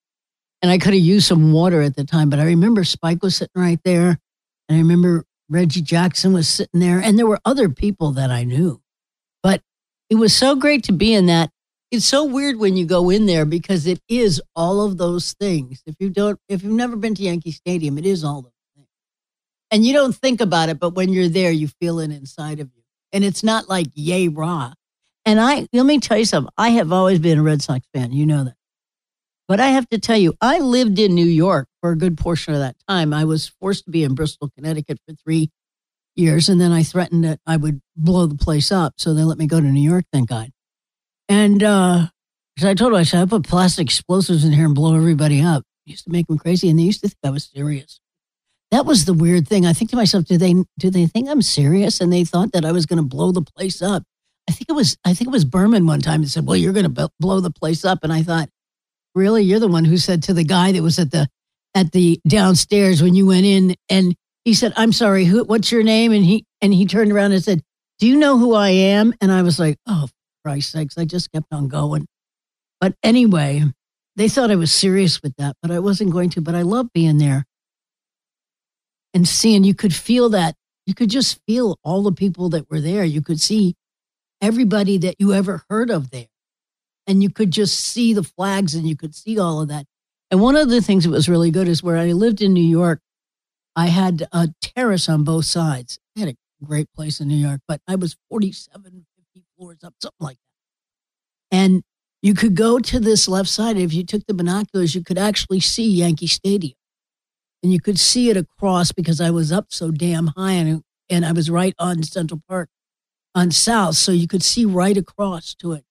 And 0.61 0.71
I 0.71 0.77
could 0.77 0.93
have 0.93 1.03
used 1.03 1.27
some 1.27 1.51
water 1.51 1.81
at 1.81 1.95
the 1.95 2.05
time, 2.05 2.29
but 2.29 2.39
I 2.39 2.45
remember 2.45 2.83
Spike 2.83 3.21
was 3.21 3.35
sitting 3.35 3.61
right 3.61 3.79
there. 3.83 4.19
And 4.69 4.77
I 4.77 4.77
remember 4.77 5.25
Reggie 5.49 5.81
Jackson 5.81 6.31
was 6.31 6.47
sitting 6.47 6.79
there. 6.79 6.99
And 6.99 7.17
there 7.17 7.27
were 7.27 7.39
other 7.43 7.69
people 7.69 8.11
that 8.13 8.31
I 8.31 8.43
knew. 8.43 8.81
But 9.41 9.61
it 10.09 10.15
was 10.15 10.33
so 10.33 10.55
great 10.55 10.83
to 10.85 10.93
be 10.93 11.13
in 11.13 11.25
that. 11.25 11.49
It's 11.93 12.05
so 12.05 12.25
weird 12.25 12.57
when 12.57 12.75
you 12.75 12.87
go 12.87 13.11
in 13.11 13.27
there 13.27 13.45
because 13.45 13.85
it 13.85 14.01
is 14.09 14.41
all 14.55 14.81
of 14.81 14.97
those 14.97 15.33
things. 15.33 15.83
If 15.85 15.93
you 15.99 16.09
don't, 16.09 16.39
if 16.49 16.63
you've 16.63 16.73
never 16.73 16.95
been 16.95 17.13
to 17.13 17.21
Yankee 17.21 17.51
Stadium, 17.51 17.99
it 17.99 18.05
is 18.07 18.23
all 18.23 18.41
those 18.41 18.51
things. 18.75 18.87
And 19.69 19.85
you 19.85 19.93
don't 19.93 20.15
think 20.15 20.41
about 20.41 20.69
it, 20.69 20.79
but 20.79 20.95
when 20.95 21.13
you're 21.13 21.29
there, 21.29 21.51
you 21.51 21.67
feel 21.67 21.99
it 21.99 22.09
inside 22.09 22.59
of 22.59 22.71
you 22.75 22.81
and 23.13 23.23
it's 23.23 23.43
not 23.43 23.69
like 23.69 23.89
yay 23.93 24.27
raw. 24.27 24.73
And 25.23 25.39
I 25.39 25.67
let 25.71 25.85
me 25.85 25.99
tell 25.99 26.17
you 26.17 26.25
something. 26.25 26.51
I 26.57 26.69
have 26.69 26.91
always 26.91 27.19
been 27.19 27.37
a 27.37 27.43
Red 27.43 27.61
Sox 27.61 27.85
fan. 27.93 28.11
You 28.11 28.25
know 28.25 28.43
that. 28.43 28.55
But 29.47 29.59
I 29.59 29.67
have 29.67 29.87
to 29.89 29.99
tell 29.99 30.17
you, 30.17 30.33
I 30.41 30.57
lived 30.57 30.97
in 30.97 31.13
New 31.13 31.27
York 31.27 31.67
for 31.79 31.91
a 31.91 31.95
good 31.95 32.17
portion 32.17 32.55
of 32.55 32.59
that 32.61 32.75
time. 32.87 33.13
I 33.13 33.23
was 33.23 33.49
forced 33.61 33.85
to 33.85 33.91
be 33.91 34.03
in 34.03 34.15
Bristol, 34.15 34.49
Connecticut 34.57 34.97
for 35.07 35.13
three 35.13 35.51
years. 36.15 36.49
And 36.49 36.59
then 36.59 36.71
I 36.71 36.81
threatened 36.81 37.23
that 37.25 37.39
I 37.45 37.57
would 37.57 37.81
blow 37.95 38.25
the 38.25 38.35
place 38.35 38.71
up. 38.71 38.93
So 38.97 39.13
they 39.13 39.23
let 39.23 39.37
me 39.37 39.45
go 39.45 39.61
to 39.61 39.67
New 39.67 39.87
York, 39.87 40.05
thank 40.11 40.29
God. 40.29 40.52
And 41.33 41.63
uh, 41.63 42.07
because 42.55 42.69
I 42.69 42.73
told 42.75 42.93
him, 42.93 42.99
I 42.99 43.03
said, 43.03 43.21
I 43.21 43.25
put 43.25 43.47
plastic 43.47 43.85
explosives 43.85 44.45
in 44.45 44.53
here 44.53 44.65
and 44.65 44.75
blow 44.75 44.95
everybody 44.95 45.41
up. 45.41 45.63
I 45.87 45.91
used 45.91 46.05
to 46.05 46.11
make 46.11 46.27
them 46.27 46.37
crazy. 46.37 46.69
And 46.69 46.77
they 46.77 46.83
used 46.83 47.01
to 47.01 47.07
think 47.07 47.19
I 47.23 47.29
was 47.29 47.45
serious 47.45 47.99
that 48.73 48.87
was 48.87 49.05
the 49.05 49.13
weird 49.13 49.47
thing. 49.47 49.67
I 49.67 49.73
think 49.73 49.91
to 49.91 49.95
myself, 49.95 50.25
do 50.25 50.35
they 50.35 50.55
do 50.79 50.89
they 50.89 51.05
think 51.05 51.29
I'm 51.29 51.43
serious? 51.43 52.01
And 52.01 52.11
they 52.11 52.23
thought 52.23 52.53
that 52.53 52.65
I 52.65 52.71
was 52.71 52.87
going 52.87 52.97
to 52.97 53.03
blow 53.07 53.31
the 53.31 53.43
place 53.43 53.83
up. 53.83 54.01
I 54.49 54.51
think 54.51 54.65
it 54.67 54.73
was 54.73 54.97
I 55.05 55.13
think 55.13 55.27
it 55.27 55.31
was 55.31 55.45
Berman 55.45 55.85
one 55.85 56.01
time 56.01 56.23
that 56.23 56.29
said, 56.29 56.47
"Well, 56.47 56.57
you're 56.57 56.73
going 56.73 56.91
to 56.91 57.09
blow 57.19 57.39
the 57.39 57.51
place 57.51 57.85
up," 57.85 57.99
and 58.01 58.11
I 58.11 58.23
thought, 58.23 58.49
really, 59.13 59.43
you're 59.43 59.59
the 59.59 59.67
one 59.67 59.85
who 59.85 59.97
said 59.97 60.23
to 60.23 60.33
the 60.33 60.43
guy 60.43 60.71
that 60.71 60.81
was 60.81 60.97
at 60.97 61.11
the 61.11 61.27
at 61.75 61.91
the 61.91 62.19
downstairs 62.27 63.03
when 63.03 63.13
you 63.13 63.27
went 63.27 63.45
in, 63.45 63.75
and 63.89 64.15
he 64.43 64.55
said, 64.55 64.73
I'm 64.75 64.91
sorry, 64.91 65.25
who, 65.25 65.43
what's 65.43 65.71
your 65.71 65.83
name? 65.83 66.11
And 66.11 66.25
he, 66.25 66.45
and 66.61 66.73
he 66.73 66.85
turned 66.85 67.11
around 67.11 67.31
and 67.31 67.43
said, 67.43 67.61
Do 67.99 68.07
you 68.07 68.17
know 68.17 68.37
who 68.37 68.53
I 68.53 68.69
am? 68.69 69.13
And 69.21 69.31
I 69.31 69.41
was 69.41 69.59
like, 69.59 69.77
Oh, 69.87 70.07
Christ's 70.43 70.71
sakes. 70.71 70.97
I 70.97 71.05
just 71.05 71.31
kept 71.31 71.47
on 71.51 71.67
going. 71.67 72.07
But 72.79 72.95
anyway, 73.03 73.63
they 74.15 74.29
thought 74.29 74.51
I 74.51 74.55
was 74.55 74.73
serious 74.73 75.21
with 75.21 75.35
that, 75.37 75.55
but 75.61 75.71
I 75.71 75.79
wasn't 75.79 76.11
going 76.11 76.29
to. 76.31 76.41
But 76.41 76.55
I 76.55 76.61
love 76.61 76.91
being 76.93 77.17
there 77.17 77.45
and 79.13 79.27
seeing 79.27 79.63
you 79.63 79.73
could 79.73 79.95
feel 79.95 80.29
that. 80.29 80.55
You 80.85 80.93
could 80.93 81.09
just 81.09 81.39
feel 81.47 81.77
all 81.83 82.03
the 82.03 82.11
people 82.11 82.49
that 82.49 82.69
were 82.69 82.81
there. 82.81 83.05
You 83.05 83.21
could 83.21 83.39
see 83.39 83.75
everybody 84.41 84.97
that 84.97 85.15
you 85.17 85.33
ever 85.33 85.63
heard 85.69 85.89
of 85.89 86.11
there. 86.11 86.27
And 87.07 87.23
you 87.23 87.29
could 87.29 87.51
just 87.51 87.79
see 87.79 88.13
the 88.13 88.23
flags 88.23 88.75
and 88.75 88.87
you 88.87 88.95
could 88.95 89.15
see 89.15 89.39
all 89.39 89.61
of 89.61 89.69
that. 89.69 89.85
And 90.29 90.41
one 90.41 90.55
of 90.55 90.69
the 90.69 90.81
things 90.81 91.03
that 91.03 91.09
was 91.11 91.29
really 91.29 91.51
good 91.51 91.67
is 91.67 91.83
where 91.83 91.97
I 91.97 92.11
lived 92.11 92.41
in 92.41 92.53
New 92.53 92.63
York, 92.63 92.99
I 93.75 93.87
had 93.87 94.27
a 94.31 94.49
terrace 94.61 95.07
on 95.07 95.23
both 95.23 95.45
sides. 95.45 95.99
I 96.17 96.21
had 96.21 96.29
a 96.29 96.65
great 96.65 96.91
place 96.93 97.19
in 97.19 97.27
New 97.27 97.35
York, 97.35 97.61
but 97.67 97.81
I 97.87 97.95
was 97.95 98.17
47, 98.29 98.83
50 98.83 99.12
floors 99.63 99.83
up, 99.83 99.93
something 100.01 100.17
like 100.19 100.37
that. 101.51 101.57
And 101.57 101.83
you 102.21 102.33
could 102.33 102.55
go 102.55 102.79
to 102.79 102.99
this 102.99 103.27
left 103.27 103.49
side. 103.49 103.77
If 103.77 103.93
you 103.93 104.05
took 104.05 104.25
the 104.25 104.33
binoculars, 104.33 104.95
you 104.95 105.03
could 105.03 105.17
actually 105.17 105.59
see 105.59 105.89
Yankee 105.89 106.27
Stadium. 106.27 106.75
And 107.61 107.71
you 107.71 107.79
could 107.79 107.99
see 107.99 108.29
it 108.29 108.37
across 108.37 108.91
because 108.91 109.21
I 109.21 109.29
was 109.29 109.51
up 109.51 109.67
so 109.69 109.91
damn 109.91 110.27
high 110.27 110.53
and, 110.53 110.81
and 111.09 111.25
I 111.25 111.31
was 111.31 111.49
right 111.49 111.73
on 111.79 112.03
Central 112.03 112.41
Park 112.47 112.69
on 113.33 113.51
South. 113.51 113.95
So 113.95 114.11
you 114.11 114.27
could 114.27 114.43
see 114.43 114.65
right 114.65 114.97
across 114.97 115.55
to 115.55 115.73
it. 115.73 115.83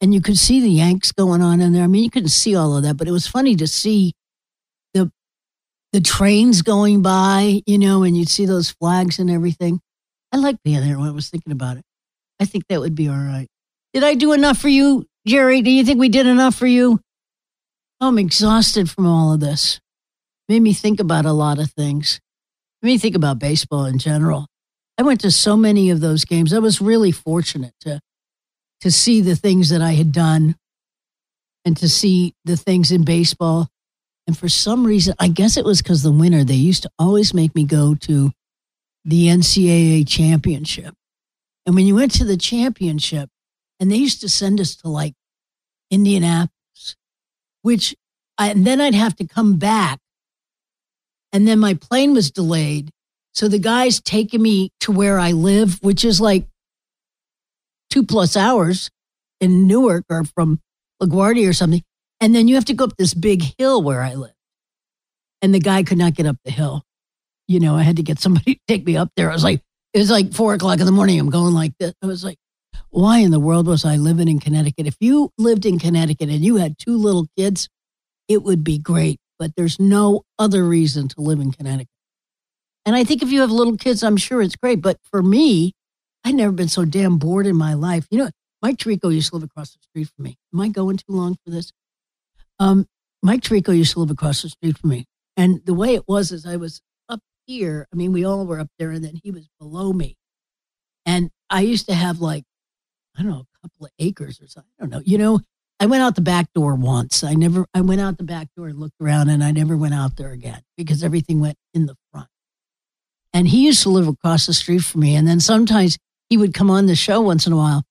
And 0.00 0.14
you 0.14 0.20
could 0.20 0.38
see 0.38 0.60
the 0.60 0.70
Yanks 0.70 1.12
going 1.12 1.42
on 1.42 1.60
in 1.60 1.72
there. 1.72 1.84
I 1.84 1.86
mean, 1.86 2.02
you 2.02 2.10
couldn't 2.10 2.30
see 2.30 2.56
all 2.56 2.76
of 2.76 2.82
that, 2.82 2.96
but 2.96 3.06
it 3.06 3.12
was 3.12 3.26
funny 3.26 3.54
to 3.56 3.66
see 3.66 4.12
the 4.94 5.12
the 5.92 6.00
trains 6.00 6.62
going 6.62 7.02
by, 7.02 7.62
you 7.66 7.78
know, 7.78 8.02
and 8.02 8.16
you'd 8.16 8.28
see 8.28 8.46
those 8.46 8.70
flags 8.70 9.18
and 9.18 9.30
everything. 9.30 9.80
I 10.32 10.38
like 10.38 10.62
being 10.62 10.80
there 10.80 10.98
when 10.98 11.08
I 11.08 11.12
was 11.12 11.28
thinking 11.28 11.52
about 11.52 11.76
it. 11.76 11.84
I 12.40 12.46
think 12.46 12.64
that 12.68 12.80
would 12.80 12.94
be 12.94 13.08
all 13.08 13.14
right. 13.14 13.46
Did 13.92 14.02
I 14.02 14.14
do 14.14 14.32
enough 14.32 14.58
for 14.58 14.68
you, 14.68 15.06
Jerry? 15.26 15.62
Do 15.62 15.70
you 15.70 15.84
think 15.84 16.00
we 16.00 16.08
did 16.08 16.26
enough 16.26 16.54
for 16.54 16.66
you? 16.66 17.00
I'm 18.00 18.18
exhausted 18.18 18.90
from 18.90 19.06
all 19.06 19.34
of 19.34 19.40
this. 19.40 19.78
Made 20.48 20.62
me 20.62 20.72
think 20.72 21.00
about 21.00 21.26
a 21.26 21.32
lot 21.32 21.58
of 21.58 21.70
things. 21.70 22.18
Made 22.82 22.92
me 22.92 22.98
think 22.98 23.14
about 23.14 23.38
baseball 23.38 23.84
in 23.84 23.98
general. 23.98 24.46
I 24.96 25.02
went 25.02 25.20
to 25.20 25.30
so 25.30 25.56
many 25.56 25.90
of 25.90 26.00
those 26.00 26.24
games. 26.24 26.52
I 26.52 26.58
was 26.58 26.80
really 26.80 27.12
fortunate 27.12 27.74
to 27.82 28.00
to 28.80 28.90
see 28.90 29.20
the 29.20 29.36
things 29.36 29.68
that 29.68 29.82
I 29.82 29.92
had 29.92 30.10
done 30.10 30.56
and 31.64 31.76
to 31.76 31.88
see 31.88 32.32
the 32.44 32.56
things 32.56 32.90
in 32.90 33.04
baseball. 33.04 33.68
And 34.26 34.36
for 34.36 34.48
some 34.48 34.86
reason, 34.86 35.14
I 35.18 35.28
guess 35.28 35.56
it 35.56 35.64
was 35.64 35.82
because 35.82 36.02
the 36.02 36.10
winter, 36.10 36.44
they 36.44 36.54
used 36.54 36.84
to 36.84 36.90
always 36.98 37.34
make 37.34 37.54
me 37.54 37.64
go 37.64 37.94
to 37.96 38.32
the 39.04 39.26
NCAA 39.26 40.08
championship. 40.08 40.94
And 41.70 41.76
when 41.76 41.86
you 41.86 41.94
went 41.94 42.10
to 42.14 42.24
the 42.24 42.36
championship, 42.36 43.30
and 43.78 43.92
they 43.92 43.96
used 43.96 44.22
to 44.22 44.28
send 44.28 44.60
us 44.60 44.74
to 44.78 44.88
like 44.88 45.14
Indianapolis, 45.88 46.96
which 47.62 47.94
I, 48.36 48.48
and 48.48 48.66
then 48.66 48.80
I'd 48.80 48.96
have 48.96 49.14
to 49.18 49.24
come 49.24 49.56
back. 49.56 50.00
And 51.32 51.46
then 51.46 51.60
my 51.60 51.74
plane 51.74 52.12
was 52.12 52.32
delayed. 52.32 52.90
So 53.34 53.46
the 53.46 53.60
guy's 53.60 54.00
taking 54.00 54.42
me 54.42 54.72
to 54.80 54.90
where 54.90 55.20
I 55.20 55.30
live, 55.30 55.80
which 55.80 56.04
is 56.04 56.20
like 56.20 56.48
two 57.88 58.02
plus 58.02 58.36
hours 58.36 58.90
in 59.40 59.68
Newark 59.68 60.06
or 60.10 60.24
from 60.24 60.58
LaGuardia 61.00 61.48
or 61.48 61.52
something. 61.52 61.84
And 62.20 62.34
then 62.34 62.48
you 62.48 62.56
have 62.56 62.64
to 62.64 62.74
go 62.74 62.82
up 62.82 62.96
this 62.96 63.14
big 63.14 63.44
hill 63.60 63.80
where 63.80 64.02
I 64.02 64.14
live. 64.14 64.34
And 65.40 65.54
the 65.54 65.60
guy 65.60 65.84
could 65.84 65.98
not 65.98 66.14
get 66.14 66.26
up 66.26 66.38
the 66.44 66.50
hill. 66.50 66.82
You 67.46 67.60
know, 67.60 67.76
I 67.76 67.82
had 67.82 67.98
to 67.98 68.02
get 68.02 68.18
somebody 68.18 68.54
to 68.56 68.60
take 68.66 68.84
me 68.84 68.96
up 68.96 69.12
there. 69.14 69.30
I 69.30 69.34
was 69.34 69.44
like, 69.44 69.62
it 69.92 69.98
was 69.98 70.10
like 70.10 70.32
four 70.32 70.54
o'clock 70.54 70.80
in 70.80 70.86
the 70.86 70.92
morning. 70.92 71.18
I'm 71.18 71.30
going 71.30 71.54
like 71.54 71.72
this. 71.78 71.92
I 72.02 72.06
was 72.06 72.24
like, 72.24 72.38
why 72.90 73.18
in 73.18 73.30
the 73.30 73.40
world 73.40 73.66
was 73.66 73.84
I 73.84 73.96
living 73.96 74.28
in 74.28 74.40
Connecticut? 74.40 74.86
If 74.86 74.96
you 75.00 75.30
lived 75.38 75.64
in 75.64 75.78
Connecticut 75.78 76.28
and 76.28 76.44
you 76.44 76.56
had 76.56 76.78
two 76.78 76.96
little 76.96 77.26
kids, 77.36 77.68
it 78.28 78.42
would 78.42 78.64
be 78.64 78.78
great. 78.78 79.18
But 79.38 79.52
there's 79.56 79.80
no 79.80 80.22
other 80.38 80.64
reason 80.64 81.08
to 81.08 81.20
live 81.20 81.40
in 81.40 81.52
Connecticut. 81.52 81.88
And 82.84 82.96
I 82.96 83.04
think 83.04 83.22
if 83.22 83.30
you 83.30 83.40
have 83.40 83.50
little 83.50 83.76
kids, 83.76 84.02
I'm 84.02 84.16
sure 84.16 84.42
it's 84.42 84.56
great. 84.56 84.80
But 84.82 84.98
for 85.10 85.22
me, 85.22 85.72
I'd 86.24 86.34
never 86.34 86.52
been 86.52 86.68
so 86.68 86.84
damn 86.84 87.18
bored 87.18 87.46
in 87.46 87.56
my 87.56 87.74
life. 87.74 88.06
You 88.10 88.18
know, 88.18 88.30
Mike 88.62 88.76
Tirico 88.76 89.12
used 89.12 89.30
to 89.30 89.36
live 89.36 89.44
across 89.44 89.72
the 89.72 89.78
street 89.82 90.08
from 90.14 90.24
me. 90.24 90.36
Am 90.52 90.60
I 90.60 90.68
going 90.68 90.96
too 90.98 91.04
long 91.12 91.36
for 91.44 91.50
this? 91.50 91.72
Um, 92.58 92.86
Mike 93.22 93.42
Tirico 93.42 93.76
used 93.76 93.92
to 93.94 94.00
live 94.00 94.10
across 94.10 94.42
the 94.42 94.50
street 94.50 94.78
from 94.78 94.90
me. 94.90 95.06
And 95.36 95.64
the 95.64 95.74
way 95.74 95.94
it 95.94 96.06
was 96.06 96.32
is 96.32 96.46
I 96.46 96.56
was 96.56 96.82
here. 97.50 97.88
I 97.92 97.96
mean, 97.96 98.12
we 98.12 98.24
all 98.24 98.46
were 98.46 98.60
up 98.60 98.68
there, 98.78 98.90
and 98.90 99.04
then 99.04 99.18
he 99.22 99.30
was 99.30 99.48
below 99.58 99.92
me. 99.92 100.16
And 101.04 101.30
I 101.48 101.62
used 101.62 101.86
to 101.88 101.94
have 101.94 102.20
like, 102.20 102.44
I 103.18 103.22
don't 103.22 103.32
know, 103.32 103.46
a 103.56 103.68
couple 103.68 103.86
of 103.86 103.92
acres 103.98 104.40
or 104.40 104.46
something. 104.46 104.70
I 104.78 104.82
don't 104.84 104.90
know. 104.90 105.02
You 105.04 105.18
know, 105.18 105.40
I 105.80 105.86
went 105.86 106.02
out 106.02 106.14
the 106.14 106.20
back 106.20 106.52
door 106.54 106.74
once. 106.74 107.24
I 107.24 107.34
never, 107.34 107.66
I 107.74 107.80
went 107.80 108.00
out 108.00 108.18
the 108.18 108.24
back 108.24 108.48
door 108.56 108.68
and 108.68 108.78
looked 108.78 109.00
around, 109.00 109.30
and 109.30 109.42
I 109.42 109.50
never 109.50 109.76
went 109.76 109.94
out 109.94 110.16
there 110.16 110.30
again 110.30 110.60
because 110.76 111.02
everything 111.02 111.40
went 111.40 111.56
in 111.74 111.86
the 111.86 111.96
front. 112.12 112.28
And 113.32 113.48
he 113.48 113.64
used 113.64 113.82
to 113.82 113.90
live 113.90 114.06
across 114.06 114.46
the 114.46 114.54
street 114.54 114.82
from 114.82 115.00
me. 115.00 115.16
And 115.16 115.26
then 115.26 115.40
sometimes 115.40 115.98
he 116.28 116.36
would 116.36 116.54
come 116.54 116.70
on 116.70 116.86
the 116.86 116.96
show 116.96 117.20
once 117.20 117.46
in 117.46 117.52
a 117.52 117.56
while 117.56 117.84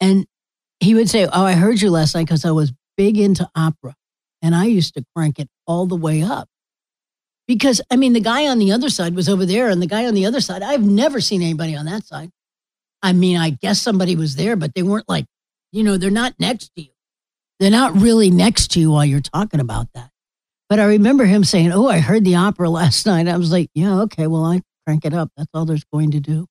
and 0.00 0.26
he 0.80 0.94
would 0.94 1.08
say, 1.08 1.26
Oh, 1.26 1.44
I 1.44 1.52
heard 1.52 1.80
you 1.80 1.90
last 1.90 2.14
night 2.14 2.26
because 2.26 2.44
I 2.44 2.50
was 2.50 2.72
big 2.96 3.18
into 3.18 3.48
opera. 3.54 3.94
And 4.42 4.54
I 4.54 4.64
used 4.64 4.94
to 4.94 5.04
crank 5.14 5.38
it 5.38 5.48
all 5.66 5.86
the 5.86 5.96
way 5.96 6.22
up. 6.22 6.48
Because, 7.50 7.80
I 7.90 7.96
mean, 7.96 8.12
the 8.12 8.20
guy 8.20 8.46
on 8.46 8.60
the 8.60 8.70
other 8.70 8.88
side 8.88 9.16
was 9.16 9.28
over 9.28 9.44
there, 9.44 9.70
and 9.70 9.82
the 9.82 9.88
guy 9.88 10.06
on 10.06 10.14
the 10.14 10.24
other 10.24 10.40
side, 10.40 10.62
I've 10.62 10.84
never 10.84 11.20
seen 11.20 11.42
anybody 11.42 11.74
on 11.74 11.86
that 11.86 12.06
side. 12.06 12.30
I 13.02 13.12
mean, 13.12 13.38
I 13.38 13.50
guess 13.50 13.82
somebody 13.82 14.14
was 14.14 14.36
there, 14.36 14.54
but 14.54 14.72
they 14.76 14.84
weren't 14.84 15.08
like, 15.08 15.26
you 15.72 15.82
know, 15.82 15.96
they're 15.96 16.12
not 16.12 16.34
next 16.38 16.70
to 16.76 16.82
you. 16.82 16.92
They're 17.58 17.68
not 17.68 18.00
really 18.00 18.30
next 18.30 18.70
to 18.70 18.80
you 18.80 18.92
while 18.92 19.04
you're 19.04 19.18
talking 19.18 19.58
about 19.58 19.88
that. 19.94 20.10
But 20.68 20.78
I 20.78 20.84
remember 20.84 21.24
him 21.24 21.42
saying, 21.42 21.72
Oh, 21.72 21.88
I 21.88 21.98
heard 21.98 22.24
the 22.24 22.36
opera 22.36 22.70
last 22.80 23.04
night. 23.04 23.26
I 23.26 23.36
was 23.36 23.50
like, 23.50 23.68
Yeah, 23.74 24.02
okay, 24.02 24.28
well, 24.28 24.44
I 24.44 24.60
crank 24.86 25.04
it 25.04 25.12
up. 25.12 25.32
That's 25.36 25.50
all 25.52 25.64
there's 25.64 25.82
going 25.92 26.12
to 26.12 26.20
do. 26.20 26.46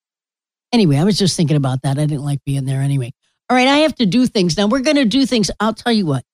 Anyway, 0.73 0.97
I 0.97 1.05
was 1.05 1.17
just 1.17 1.37
thinking 1.37 1.55
about 1.55 1.83
that. 1.83 1.97
I 1.97 2.07
didn't 2.07 2.25
like 2.25 2.43
being 2.45 2.65
there 2.65 2.81
anyway. 2.81 3.13
All 3.49 3.55
right, 3.55 3.69
I 3.69 3.77
have 3.77 3.95
to 3.95 4.05
do 4.05 4.27
things. 4.27 4.57
Now 4.57 4.67
we're 4.67 4.81
going 4.81 4.97
to 4.97 5.05
do 5.05 5.25
things. 5.25 5.49
I'll 5.61 5.73
tell 5.73 5.93
you 5.93 6.05
what. 6.05 6.25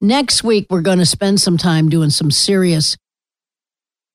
Next 0.00 0.42
week, 0.42 0.66
we're 0.68 0.82
going 0.82 0.98
to 0.98 1.06
spend 1.06 1.40
some 1.40 1.58
time 1.58 1.88
doing 1.88 2.10
some 2.10 2.32
serious, 2.32 2.96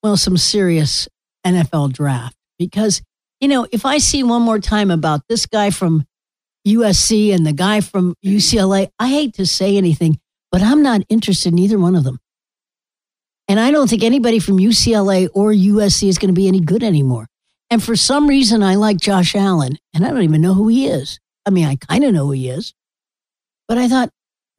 well, 0.03 0.17
some 0.17 0.37
serious 0.37 1.07
NFL 1.45 1.93
draft 1.93 2.35
because, 2.57 3.01
you 3.39 3.47
know, 3.47 3.67
if 3.71 3.85
I 3.85 3.97
see 3.97 4.23
one 4.23 4.41
more 4.41 4.59
time 4.59 4.91
about 4.91 5.21
this 5.29 5.45
guy 5.45 5.69
from 5.69 6.05
USC 6.67 7.33
and 7.33 7.45
the 7.45 7.53
guy 7.53 7.81
from 7.81 8.15
UCLA, 8.25 8.89
I 8.99 9.07
hate 9.09 9.33
to 9.35 9.45
say 9.45 9.77
anything, 9.77 10.19
but 10.51 10.61
I'm 10.61 10.81
not 10.81 11.01
interested 11.09 11.53
in 11.53 11.59
either 11.59 11.79
one 11.79 11.95
of 11.95 12.03
them. 12.03 12.19
And 13.47 13.59
I 13.59 13.71
don't 13.71 13.89
think 13.89 14.03
anybody 14.03 14.39
from 14.39 14.57
UCLA 14.57 15.27
or 15.33 15.51
USC 15.51 16.07
is 16.07 16.17
going 16.17 16.33
to 16.33 16.39
be 16.39 16.47
any 16.47 16.59
good 16.59 16.83
anymore. 16.83 17.27
And 17.71 17.83
for 17.83 17.95
some 17.95 18.27
reason, 18.27 18.63
I 18.63 18.75
like 18.75 18.97
Josh 18.97 19.35
Allen, 19.35 19.77
and 19.93 20.05
I 20.05 20.09
don't 20.09 20.23
even 20.23 20.41
know 20.41 20.53
who 20.53 20.67
he 20.67 20.87
is. 20.87 21.19
I 21.45 21.51
mean, 21.51 21.65
I 21.65 21.75
kind 21.75 22.03
of 22.03 22.13
know 22.13 22.25
who 22.25 22.31
he 22.31 22.49
is, 22.49 22.73
but 23.67 23.77
I 23.77 23.87
thought 23.87 24.09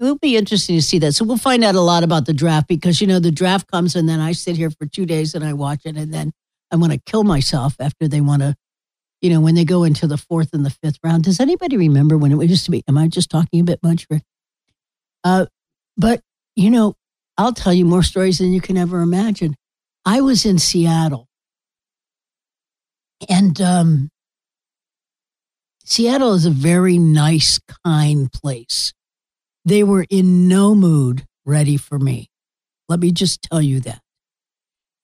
it 0.01 0.05
would 0.05 0.21
be 0.21 0.37
interesting 0.37 0.77
to 0.77 0.83
see 0.83 0.99
that. 1.01 1.13
So 1.13 1.27
we'll 1.27 1.37
find 1.37 1.63
out 1.63 1.75
a 1.75 1.81
lot 1.81 2.03
about 2.03 2.25
the 2.25 2.33
draft 2.33 2.69
because, 2.69 3.01
you 3.03 3.07
know, 3.07 3.19
the 3.19 3.31
draft 3.31 3.71
comes 3.71 3.95
and 3.95 4.09
then 4.09 4.19
I 4.19 4.33
sit 4.33 4.57
here 4.57 4.71
for 4.71 4.87
two 4.87 5.05
days 5.05 5.35
and 5.35 5.45
I 5.45 5.53
watch 5.53 5.83
it, 5.85 5.97
and 5.97 6.13
then 6.13 6.33
I 6.71 6.77
want 6.77 6.93
to 6.93 7.01
kill 7.05 7.23
myself 7.23 7.75
after 7.79 8.09
they 8.09 8.23
want 8.23 8.41
to, 8.41 8.55
you 9.21 9.29
know, 9.29 9.41
when 9.41 9.55
they 9.55 9.65
go 9.65 9.85
into 9.85 10.07
the 10.07 10.17
fourth 10.17 10.55
and 10.55 10.65
the 10.65 10.71
fifth 10.71 10.99
round. 11.05 11.25
Does 11.25 11.39
anybody 11.39 11.77
remember 11.77 12.17
when 12.17 12.33
it 12.33 12.49
used 12.49 12.65
to 12.65 12.71
be? 12.71 12.83
Am 12.89 12.97
I 12.97 13.09
just 13.09 13.31
talking 13.31 13.61
a 13.61 13.65
bit 13.65 13.81
much? 13.83 14.07
For, 14.07 14.21
uh, 15.23 15.47
but, 15.99 16.23
you 16.57 16.71
know, 16.71 16.95
I'll 17.37 17.53
tell 17.53 17.75
you 17.75 17.85
more 17.85 18.03
stories 18.03 18.39
than 18.39 18.53
you 18.53 18.61
can 18.61 18.79
ever 18.79 19.03
imagine. 19.03 19.55
I 20.07 20.23
was 20.23 20.47
in 20.47 20.59
Seattle 20.59 21.29
and 23.29 23.61
um, 23.61 24.11
Seattle 25.85 26.33
is 26.33 26.47
a 26.47 26.51
very 26.51 26.97
nice, 26.97 27.59
kind 27.85 28.33
place. 28.33 28.95
They 29.71 29.85
were 29.85 30.05
in 30.11 30.49
no 30.49 30.75
mood 30.75 31.25
ready 31.47 31.77
for 31.77 31.97
me. 31.97 32.29
Let 32.89 32.99
me 32.99 33.13
just 33.13 33.41
tell 33.43 33.63
you 33.63 33.79
that. 33.83 34.01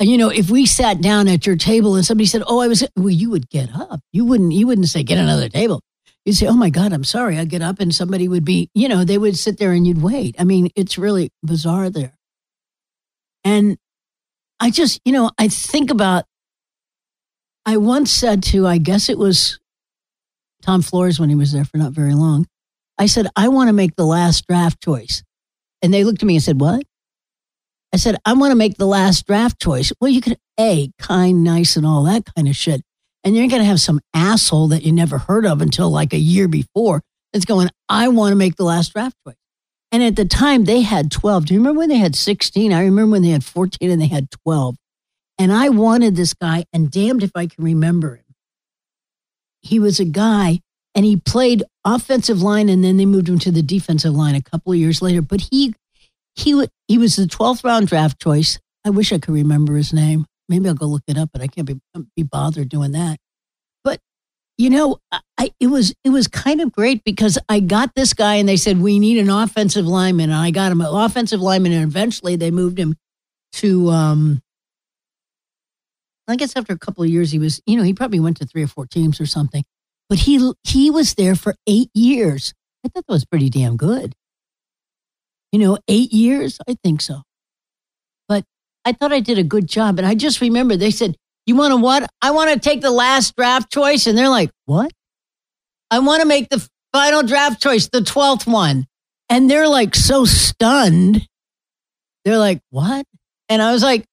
And 0.01 0.11
you 0.11 0.19
know, 0.19 0.29
if 0.29 0.51
we 0.51 0.67
sat 0.67 1.01
down 1.01 1.29
at 1.29 1.47
your 1.47 1.55
table 1.55 1.95
and 1.95 2.05
somebody 2.05 2.27
said, 2.27 2.43
"Oh, 2.49 2.59
I 2.59 2.67
was," 2.67 2.83
well, 2.97 3.11
you 3.11 3.31
would 3.31 3.49
get 3.49 3.73
up. 3.73 4.01
You 4.13 4.25
wouldn't. 4.25 4.53
You 4.53 4.67
wouldn't 4.67 4.89
say, 4.89 5.05
"Get 5.05 5.19
another 5.19 5.49
table." 5.49 5.83
You'd 6.25 6.35
say, 6.35 6.49
"Oh 6.49 6.57
my 6.57 6.71
God, 6.71 6.93
I'm 6.93 7.05
sorry." 7.05 7.39
I'd 7.39 7.49
get 7.49 7.63
up, 7.63 7.79
and 7.79 7.95
somebody 7.95 8.27
would 8.27 8.45
be, 8.45 8.69
you 8.75 8.89
know, 8.89 9.05
they 9.05 9.19
would 9.19 9.39
sit 9.39 9.59
there 9.59 9.71
and 9.71 9.87
you'd 9.87 10.03
wait. 10.03 10.35
I 10.37 10.43
mean, 10.43 10.71
it's 10.75 10.99
really 10.99 11.31
bizarre 11.45 11.89
there. 11.89 12.19
And 13.45 13.79
I 14.59 14.73
just, 14.73 15.01
you 15.05 15.13
know, 15.13 15.31
I 15.39 15.47
think 15.47 15.93
about 15.93 16.25
I 17.65 17.77
once 17.77 18.11
said 18.11 18.43
to, 18.51 18.67
I 18.67 18.79
guess 18.79 19.09
it 19.09 19.17
was 19.17 19.61
Tom 20.63 20.83
Flores 20.83 21.21
when 21.21 21.29
he 21.29 21.37
was 21.37 21.53
there 21.53 21.65
for 21.65 21.79
not 21.79 21.93
very 21.93 22.15
long, 22.15 22.49
I 22.99 23.07
said, 23.07 23.27
I 23.37 23.49
want 23.49 23.69
to 23.69 23.73
make 23.73 23.97
the 23.97 24.07
last 24.07 24.47
draft 24.47 24.83
choice. 24.83 25.23
And 25.83 25.93
they 25.93 26.05
looked 26.05 26.23
at 26.23 26.27
me 26.27 26.37
and 26.37 26.43
said, 26.43 26.61
What? 26.61 26.85
I 27.93 27.99
said, 27.99 28.17
I 28.25 28.33
want 28.33 28.51
to 28.51 28.57
make 28.57 28.77
the 28.77 28.87
last 28.87 29.27
draft 29.27 29.61
choice. 29.61 29.93
Well, 30.01 30.11
you 30.11 30.21
could, 30.21 30.39
A, 30.59 30.91
kind, 30.99 31.45
nice, 31.45 31.77
and 31.77 31.87
all 31.87 32.03
that 32.05 32.25
kind 32.35 32.49
of 32.49 32.57
shit. 32.57 32.83
And 33.25 33.35
you're 33.37 33.49
going 33.49 33.63
to 33.63 33.69
have 33.69 33.81
some 33.81 34.01
asshole 34.13 34.69
that 34.69 34.83
you 34.83 34.93
never 34.93 35.19
heard 35.19 35.47
of 35.47 35.61
until 35.61 35.91
like 35.91 36.13
a 36.13 36.19
year 36.19 36.49
before 36.49 37.03
that's 37.33 37.45
going, 37.45 37.71
I 37.89 38.09
want 38.09 38.33
to 38.33 38.37
make 38.37 38.57
the 38.57 38.65
last 38.65 38.93
draft 38.93 39.17
choice. 39.27 39.37
And 39.93 40.03
at 40.03 40.17
the 40.17 40.25
time, 40.25 40.65
they 40.65 40.83
had 40.83 41.11
12. 41.11 41.47
Do 41.47 41.55
you 41.55 41.61
remember 41.61 41.79
when 41.79 41.89
they 41.89 41.97
had 41.99 42.17
16? 42.17 42.73
I 42.73 42.83
remember 42.83 43.13
when 43.13 43.23
they 43.23 43.31
had 43.31 43.45
14 43.45 43.91
and 43.91 44.01
they 44.01 44.09
had 44.09 44.31
12. 44.31 44.77
And 45.39 45.53
I 45.53 45.69
wanted 45.69 46.17
this 46.17 46.35
guy, 46.35 46.65
and 46.73 46.91
damned 46.91 47.23
if 47.23 47.31
I 47.35 47.47
can 47.47 47.63
remember 47.63 48.17
him. 48.17 48.25
He 49.61 49.79
was 49.79 50.01
a 50.01 50.05
guy, 50.05 50.61
and 50.97 51.05
he 51.05 51.17
played 51.17 51.63
offensive 51.85 52.43
line, 52.43 52.69
and 52.69 52.83
then 52.83 52.97
they 52.97 53.05
moved 53.07 53.29
him 53.29 53.39
to 53.41 53.53
the 53.53 53.63
defensive 53.63 54.15
line 54.15 54.35
a 54.35 54.43
couple 54.43 54.73
of 54.73 54.79
years 54.79 55.03
later. 55.03 55.23
But 55.23 55.43
he 55.53 55.75
he 56.35 56.67
he 56.89 56.99
was 56.99 57.17
the 57.17 57.27
12th 57.27 57.63
round 57.63 57.87
draft 57.87 58.21
choice. 58.21 58.59
I 58.85 58.91
wish 58.91 59.13
I 59.13 59.19
could 59.19 59.35
remember 59.35 59.77
his 59.77 59.93
name. 59.93 60.25
Maybe 60.49 60.69
I'll 60.69 60.75
go 60.75 60.87
look 60.87 61.03
it 61.07 61.19
up, 61.19 61.31
but 61.33 61.43
I 61.43 61.47
can't 61.47 61.67
be 61.67 61.79
be 62.17 62.23
bothered 62.23 62.71
doing 62.71 62.93
that. 62.93 63.19
But 63.85 64.01
you 64.57 64.71
know, 64.71 64.97
I 65.39 65.53
it 65.61 65.67
was 65.67 65.95
it 66.03 66.11
was 66.11 66.27
kind 66.27 66.63
of 66.63 66.73
great 66.73 67.05
because 67.05 67.39
I 67.49 67.61
got 67.61 67.95
this 67.95 68.15
guy, 68.15 68.37
and 68.37 68.49
they 68.49 68.57
said 68.57 68.81
we 68.81 68.99
need 68.99 69.19
an 69.19 69.29
offensive 69.31 69.87
lineman, 69.87 70.31
and 70.31 70.39
I 70.39 70.51
got 70.51 70.73
him 70.73 70.81
an 70.81 70.89
offensive 70.91 71.41
lineman, 71.41 71.73
and 71.73 71.85
eventually 71.85 72.37
they 72.37 72.51
moved 72.51 72.79
him 72.79 72.97
to 73.53 73.91
um, 73.91 74.43
I 76.29 76.37
guess 76.37 76.57
after 76.57 76.73
a 76.73 76.79
couple 76.79 77.05
of 77.05 77.11
years, 77.11 77.31
he 77.31 77.39
was, 77.39 77.61
you 77.67 77.77
know, 77.77 77.83
he 77.83 77.95
probably 77.95 78.21
went 78.21 78.39
to 78.39 78.47
three 78.47 78.63
or 78.63 78.67
four 78.67 78.87
teams 78.87 79.21
or 79.21 79.27
something, 79.27 79.65
but 80.09 80.19
he 80.21 80.53
he 80.65 80.91
was 80.91 81.15
there 81.15 81.35
for 81.35 81.55
eight 81.67 81.91
years. 81.95 82.55
I 82.85 82.89
thought 82.89 83.05
that 83.07 83.13
was 83.13 83.25
pretty 83.25 83.51
damn 83.51 83.77
good. 83.77 84.15
You 85.53 85.59
know, 85.59 85.79
eight 85.89 86.13
years, 86.13 86.59
I 86.69 86.77
think 86.83 87.01
so. 87.01 87.23
But 88.29 88.45
I 88.85 88.93
thought 88.93 89.13
I 89.13 89.21
did 89.21 89.39
a 89.39 89.43
good 89.45 89.67
job, 89.67 89.99
and 89.99 90.07
I 90.07 90.15
just 90.15 90.41
remember 90.41 90.77
they 90.77 90.91
said, 90.91 91.17
"You 91.47 91.57
want 91.57 91.73
to 91.73 91.77
what? 91.77 92.09
I 92.23 92.31
want 92.31 92.53
to 92.53 92.59
take 92.59 92.81
the 92.81 92.91
last 92.91 93.35
draft 93.37 93.73
choice," 93.73 94.07
and 94.07 94.17
they're 94.17 94.29
like, 94.29 94.51
"What? 94.67 94.93
I 95.91 96.01
want 96.01 96.23
to 96.23 96.29
make 96.29 96.49
the 96.49 96.67
final 96.93 97.23
draft 97.23 97.63
choice, 97.63 97.89
the 97.89 98.03
twelfth 98.03 98.47
one," 98.47 98.87
and 99.29 99.51
they're 99.51 99.69
like 99.69 99.95
so 99.95 100.25
stunned. 100.25 101.27
They're 102.25 102.39
like, 102.39 102.61
"What?" 102.71 103.07
And 103.49 103.63
I 103.63 103.73
was 103.73 103.83
like, 103.83 104.05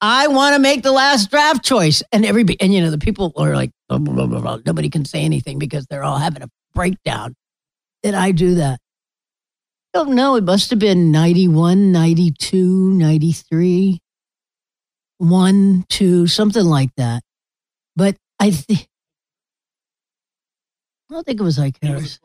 I 0.00 0.28
want 0.28 0.54
to 0.54 0.60
make 0.60 0.82
the 0.82 0.92
last 0.92 1.30
draft 1.30 1.64
choice. 1.64 2.02
And 2.12 2.24
everybody, 2.24 2.60
and 2.60 2.72
you 2.72 2.80
know, 2.80 2.90
the 2.90 2.98
people 2.98 3.32
are 3.36 3.54
like, 3.54 3.70
blah, 3.98 4.26
blah, 4.26 4.40
blah, 4.40 4.58
nobody 4.64 4.88
can 4.88 5.04
say 5.04 5.22
anything 5.22 5.58
because 5.58 5.86
they're 5.86 6.04
all 6.04 6.18
having 6.18 6.42
a 6.42 6.48
breakdown. 6.74 7.34
Did 8.02 8.14
I 8.14 8.32
do 8.32 8.54
that? 8.56 8.80
I 9.94 9.98
don't 9.98 10.14
know. 10.14 10.36
It 10.36 10.44
must 10.44 10.70
have 10.70 10.78
been 10.78 11.10
91, 11.10 11.90
92, 11.90 12.92
93, 12.92 13.98
1, 15.18 15.84
2, 15.88 16.26
something 16.26 16.64
like 16.64 16.90
that. 16.96 17.22
But 17.96 18.16
I 18.38 18.52
think, 18.52 18.86
I 21.10 21.14
don't 21.14 21.26
think 21.26 21.40
it 21.40 21.44
was 21.44 21.58
like 21.58 21.76
Harris. 21.82 22.20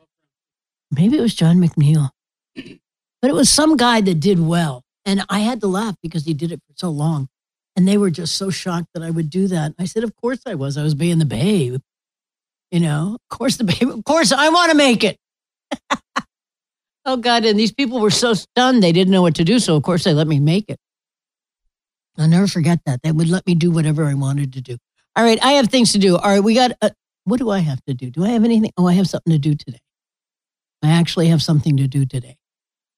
Maybe 0.92 1.18
it 1.18 1.22
was 1.22 1.34
John 1.34 1.58
McNeil. 1.58 2.10
But 2.56 3.30
it 3.30 3.34
was 3.34 3.50
some 3.50 3.76
guy 3.76 4.02
that 4.02 4.20
did 4.20 4.40
well. 4.40 4.84
And 5.04 5.26
I 5.30 5.40
had 5.40 5.60
to 5.62 5.68
laugh 5.68 5.96
because 6.02 6.26
he 6.26 6.34
did 6.34 6.52
it 6.52 6.62
for 6.68 6.74
so 6.76 6.90
long. 6.90 7.28
And 7.76 7.88
they 7.88 7.98
were 7.98 8.10
just 8.10 8.38
so 8.38 8.50
shocked 8.50 8.88
that 8.94 9.04
I 9.04 9.10
would 9.10 9.30
do 9.30 9.48
that. 9.48 9.74
I 9.78 9.86
said, 9.86 10.04
Of 10.04 10.16
course 10.16 10.40
I 10.46 10.56
was. 10.56 10.78
I 10.78 10.84
was 10.84 10.96
being 10.96 11.20
the 11.20 11.26
babe. 11.26 11.82
You 12.72 12.80
know, 12.80 13.18
of 13.22 13.38
course, 13.38 13.58
the 13.58 13.64
babe, 13.64 13.90
of 13.90 14.04
course, 14.04 14.32
I 14.32 14.50
want 14.50 14.72
to 14.72 14.78
make 14.78 15.04
it. 15.04 15.18
oh, 17.06 17.18
God. 17.18 17.46
And 17.46 17.60
these 17.60 17.72
people 17.72 18.00
were 18.00 18.10
so 18.10 18.34
stunned, 18.34 18.82
they 18.82 18.92
didn't 18.92 19.12
know 19.12 19.22
what 19.22 19.36
to 19.36 19.44
do. 19.44 19.60
So, 19.60 19.76
of 19.76 19.84
course, 19.84 20.04
they 20.04 20.14
let 20.14 20.28
me 20.28 20.40
make 20.40 20.70
it. 20.70 20.80
I'll 22.18 22.28
never 22.28 22.48
forget 22.48 22.80
that. 22.86 23.02
They 23.04 23.12
would 23.12 23.30
let 23.30 23.46
me 23.46 23.56
do 23.56 23.72
whatever 23.72 24.06
I 24.06 24.14
wanted 24.14 24.54
to 24.54 24.62
do. 24.62 24.78
All 25.16 25.24
right, 25.24 25.42
I 25.44 25.54
have 25.54 25.70
things 25.70 25.92
to 25.94 26.00
do. 26.00 26.18
All 26.18 26.30
right, 26.30 26.44
we 26.44 26.54
got, 26.56 26.72
uh, 26.82 26.90
what 27.26 27.40
do 27.40 27.50
I 27.50 27.60
have 27.60 27.84
to 27.86 27.94
do? 27.94 28.10
Do 28.10 28.24
I 28.24 28.30
have 28.30 28.44
anything? 28.44 28.72
Oh, 28.78 28.88
I 28.88 28.94
have 28.94 29.08
something 29.08 29.32
to 29.32 29.40
do 29.40 29.56
today. 29.56 29.80
I 30.84 30.92
actually 30.92 31.28
have 31.28 31.42
something 31.42 31.78
to 31.78 31.88
do 31.88 32.06
today. 32.06 32.38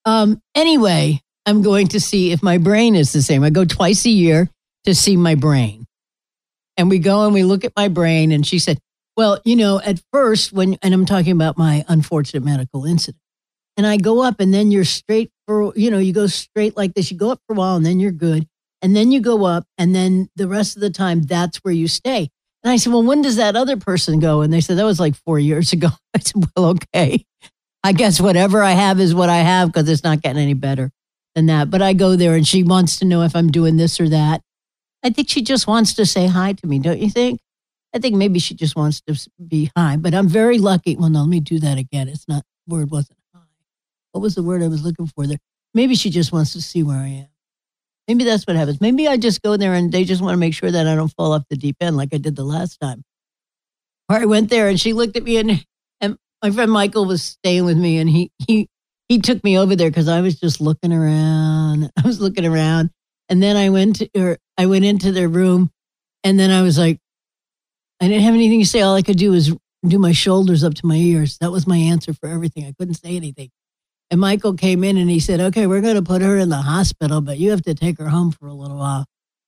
Um, 0.06 0.42
anyway, 0.56 1.22
I'm 1.46 1.62
going 1.62 1.88
to 1.90 2.00
see 2.00 2.32
if 2.32 2.44
my 2.44 2.58
brain 2.58 2.96
is 2.96 3.14
the 3.14 3.22
same. 3.22 3.44
I 3.44 3.50
go 3.50 3.66
twice 3.66 4.06
a 4.06 4.10
year 4.10 4.50
to 4.88 4.96
see 4.96 5.18
my 5.18 5.36
brain. 5.36 5.86
And 6.78 6.90
we 6.90 7.00
go 7.00 7.26
and 7.26 7.34
we 7.34 7.44
look 7.44 7.66
at 7.66 7.74
my 7.76 7.90
brain. 7.90 8.32
And 8.32 8.48
she 8.48 8.58
said, 8.58 8.80
Well, 9.18 9.40
you 9.44 9.56
know, 9.56 9.82
at 9.82 10.02
first, 10.14 10.54
when, 10.54 10.78
and 10.82 10.94
I'm 10.94 11.06
talking 11.06 11.34
about 11.34 11.58
my 11.58 11.84
unfortunate 11.90 12.44
medical 12.44 12.86
incident, 12.86 13.22
and 13.76 13.86
I 13.86 13.98
go 13.98 14.24
up 14.24 14.40
and 14.40 14.54
then 14.54 14.72
you're 14.72 14.86
straight 14.86 15.30
for, 15.46 15.74
you 15.76 15.92
know, 15.92 16.00
you 16.00 16.14
go 16.14 16.28
straight 16.28 16.78
like 16.78 16.94
this. 16.94 17.12
You 17.12 17.18
go 17.18 17.32
up 17.32 17.42
for 17.46 17.54
a 17.54 17.58
while 17.58 17.76
and 17.76 17.86
then 17.86 18.00
you're 18.00 18.12
good. 18.12 18.48
And 18.82 18.96
then 18.96 19.12
you 19.12 19.20
go 19.20 19.44
up 19.46 19.66
and 19.78 19.94
then 19.94 20.30
the 20.36 20.48
rest 20.48 20.76
of 20.78 20.82
the 20.82 20.90
time, 20.90 21.24
that's 21.24 21.58
where 21.58 21.74
you 21.74 21.88
stay. 21.88 22.30
And 22.64 22.72
I 22.72 22.78
said, 22.78 22.94
Well, 22.94 23.04
when 23.04 23.22
does 23.22 23.36
that 23.36 23.58
other 23.58 23.76
person 23.76 24.20
go? 24.20 24.42
And 24.42 24.54
they 24.54 24.62
said, 24.62 24.78
That 24.78 24.86
was 24.86 25.00
like 25.02 25.16
four 25.16 25.38
years 25.38 25.74
ago. 25.74 25.90
I 26.16 26.20
said, 26.20 26.44
Well, 26.56 26.68
okay. 26.68 27.26
I 27.84 27.92
guess 27.92 28.22
whatever 28.22 28.64
I 28.64 28.72
have 28.72 29.00
is 29.00 29.14
what 29.14 29.30
I 29.30 29.38
have 29.38 29.68
because 29.68 29.90
it's 29.90 30.04
not 30.04 30.22
getting 30.22 30.42
any 30.42 30.54
better 30.54 30.92
than 31.36 31.48
that. 31.48 31.70
But 31.70 31.82
I 31.82 31.94
go 31.94 32.16
there 32.16 32.36
and 32.36 32.48
she 32.48 32.64
wants 32.64 33.00
to 33.00 33.06
know 33.06 33.24
if 33.24 33.36
I'm 33.36 33.50
doing 33.50 33.78
this 33.78 34.00
or 34.00 34.10
that. 34.10 34.42
I 35.04 35.10
think 35.10 35.30
she 35.30 35.42
just 35.42 35.68
wants 35.68 35.94
to 35.96 36.06
say 36.06 36.28
hi 36.28 36.54
to 36.54 36.68
me, 36.68 36.80
don't 36.80 37.00
you 37.00 37.10
think? 37.10 37.40
I 37.94 38.00
think 38.00 38.16
maybe 38.16 38.40
she 38.40 38.54
just 38.54 38.76
wants 38.76 39.02
to 39.02 39.30
be 39.46 39.72
hi, 39.76 39.96
but 39.98 40.14
I'm 40.14 40.28
very 40.28 40.58
lucky. 40.58 40.96
Well, 40.96 41.10
no, 41.10 41.22
let 41.22 41.30
me 41.30 41.40
do 41.40 41.60
that 41.60 41.78
again. 41.78 42.10
It's 42.10 42.28
not, 42.28 42.44
word 42.68 42.92
wasn't 42.92 43.20
hi. 43.34 43.42
What 44.12 44.22
was 44.22 44.36
the 44.36 44.44
word 44.44 44.62
I 44.62 44.68
was 44.68 44.84
looking 44.84 45.08
for 45.08 45.26
there? 45.26 45.38
Maybe 45.74 45.96
she 45.96 46.10
just 46.10 46.32
wants 46.32 46.54
to 46.54 46.62
see 46.62 46.84
where 46.84 46.98
I 46.98 47.08
am. 47.08 47.28
Maybe 48.08 48.24
that's 48.24 48.46
what 48.48 48.56
happens. 48.56 48.80
Maybe 48.82 49.08
I 49.08 49.18
just 49.18 49.42
go 49.42 49.58
there 49.58 49.74
and 49.74 49.92
they 49.92 50.04
just 50.04 50.22
want 50.22 50.34
to 50.34 50.38
make 50.38 50.54
sure 50.54 50.72
that 50.72 50.88
I 50.88 50.96
don't 50.96 51.10
fall 51.10 51.34
off 51.34 51.44
the 51.50 51.58
deep 51.58 51.78
end 51.82 51.98
like 51.98 52.14
I 52.14 52.18
did 52.18 52.36
the 52.36 52.44
last 52.44 52.80
time. 52.80 53.04
Or 54.10 54.16
I 54.18 54.26
went 54.26 54.50
there 54.50 54.70
and 54.70 54.80
she 54.80 54.94
looked 54.94 55.18
at 55.18 55.24
me 55.24 55.38
and, 55.38 55.66
and 56.00 56.18
my 56.42 56.52
friend 56.52 56.72
Michael 56.72 57.06
was 57.06 57.22
staying 57.22 57.66
with 57.66 57.78
me 57.78 57.98
and 57.98 58.10
he, 58.10 58.32
he, 58.48 58.70
he 59.10 59.20
took 59.20 59.44
me 59.44 59.58
over 59.58 59.76
there 59.76 59.90
because 59.90 60.08
I 60.08 60.22
was 60.22 60.40
just 60.40 60.62
looking 60.62 60.94
around. 60.94 61.92
I 61.98 62.08
was 62.08 62.22
looking 62.22 62.46
around 62.46 62.92
and 63.30 63.42
then 63.42 63.58
I 63.58 63.70
went 63.70 63.98
to, 63.98 64.10
or 64.16 64.38
I 64.58 64.66
went 64.66 64.86
into 64.86 65.12
their 65.12 65.28
room 65.28 65.72
and 66.24 66.40
then 66.40 66.52
I 66.52 66.62
was 66.62 66.78
like, 66.78 67.00
I 68.02 68.08
didn't 68.08 68.24
have 68.24 68.34
anything 68.34 68.62
to 68.62 68.66
say. 68.66 68.82
All 68.82 68.96
I 68.96 69.02
could 69.02 69.18
do 69.18 69.32
was 69.32 69.56
do 69.86 70.00
my 70.00 70.12
shoulders 70.12 70.64
up 70.64 70.74
to 70.76 70.86
my 70.86 70.96
ears. 70.96 71.38
That 71.40 71.52
was 71.52 71.68
my 71.68 71.78
answer 71.78 72.14
for 72.14 72.28
everything. 72.28 72.66
I 72.66 72.74
couldn't 72.78 72.96
say 72.96 73.16
anything. 73.16 73.50
And 74.10 74.22
Michael 74.22 74.54
came 74.54 74.84
in 74.84 74.98
and 74.98 75.10
he 75.10 75.20
said, 75.20 75.40
Okay, 75.40 75.68
we're 75.68 75.82
going 75.82 75.96
to 75.96 76.02
put 76.02 76.22
her 76.22 76.38
in 76.38 76.50
the 76.50 76.58
hospital, 76.58 77.22
but 77.22 77.38
you 77.38 77.52
have 77.52 77.64
to 77.64 77.74
take 77.74 77.98
her 78.00 78.10
home 78.10 78.32
for 78.32 78.48
a 78.48 78.54
little 78.54 78.78
while. 78.78 79.06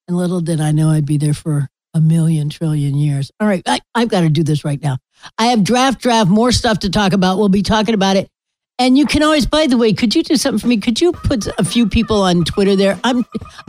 And 0.07 0.17
little 0.17 0.41
did 0.41 0.59
I 0.59 0.71
know 0.71 0.89
I'd 0.89 1.05
be 1.05 1.17
there 1.17 1.33
for 1.33 1.69
a 1.93 2.01
million 2.01 2.49
trillion 2.49 2.95
years. 2.95 3.31
All 3.39 3.47
right, 3.47 3.63
I, 3.65 3.79
I've 3.95 4.09
got 4.09 4.21
to 4.21 4.29
do 4.29 4.43
this 4.43 4.65
right 4.65 4.81
now. 4.81 4.97
I 5.37 5.47
have 5.47 5.63
draft, 5.63 6.01
draft, 6.01 6.29
more 6.29 6.51
stuff 6.51 6.79
to 6.79 6.89
talk 6.89 7.13
about. 7.13 7.37
We'll 7.37 7.49
be 7.49 7.63
talking 7.63 7.93
about 7.93 8.17
it 8.17 8.29
and 8.79 8.97
you 8.97 9.05
can 9.05 9.21
always, 9.21 9.45
by 9.45 9.67
the 9.67 9.77
way, 9.77 9.91
could 9.91 10.15
you 10.15 10.23
do 10.23 10.37
something 10.37 10.59
for 10.59 10.67
me? 10.67 10.77
Could 10.77 11.01
you 11.01 11.11
put 11.11 11.47
a 11.59 11.65
few 11.65 11.85
people 11.85 12.21
on 12.21 12.45
Twitter 12.45 12.77
there? 12.77 12.97
I'm, 13.03 13.25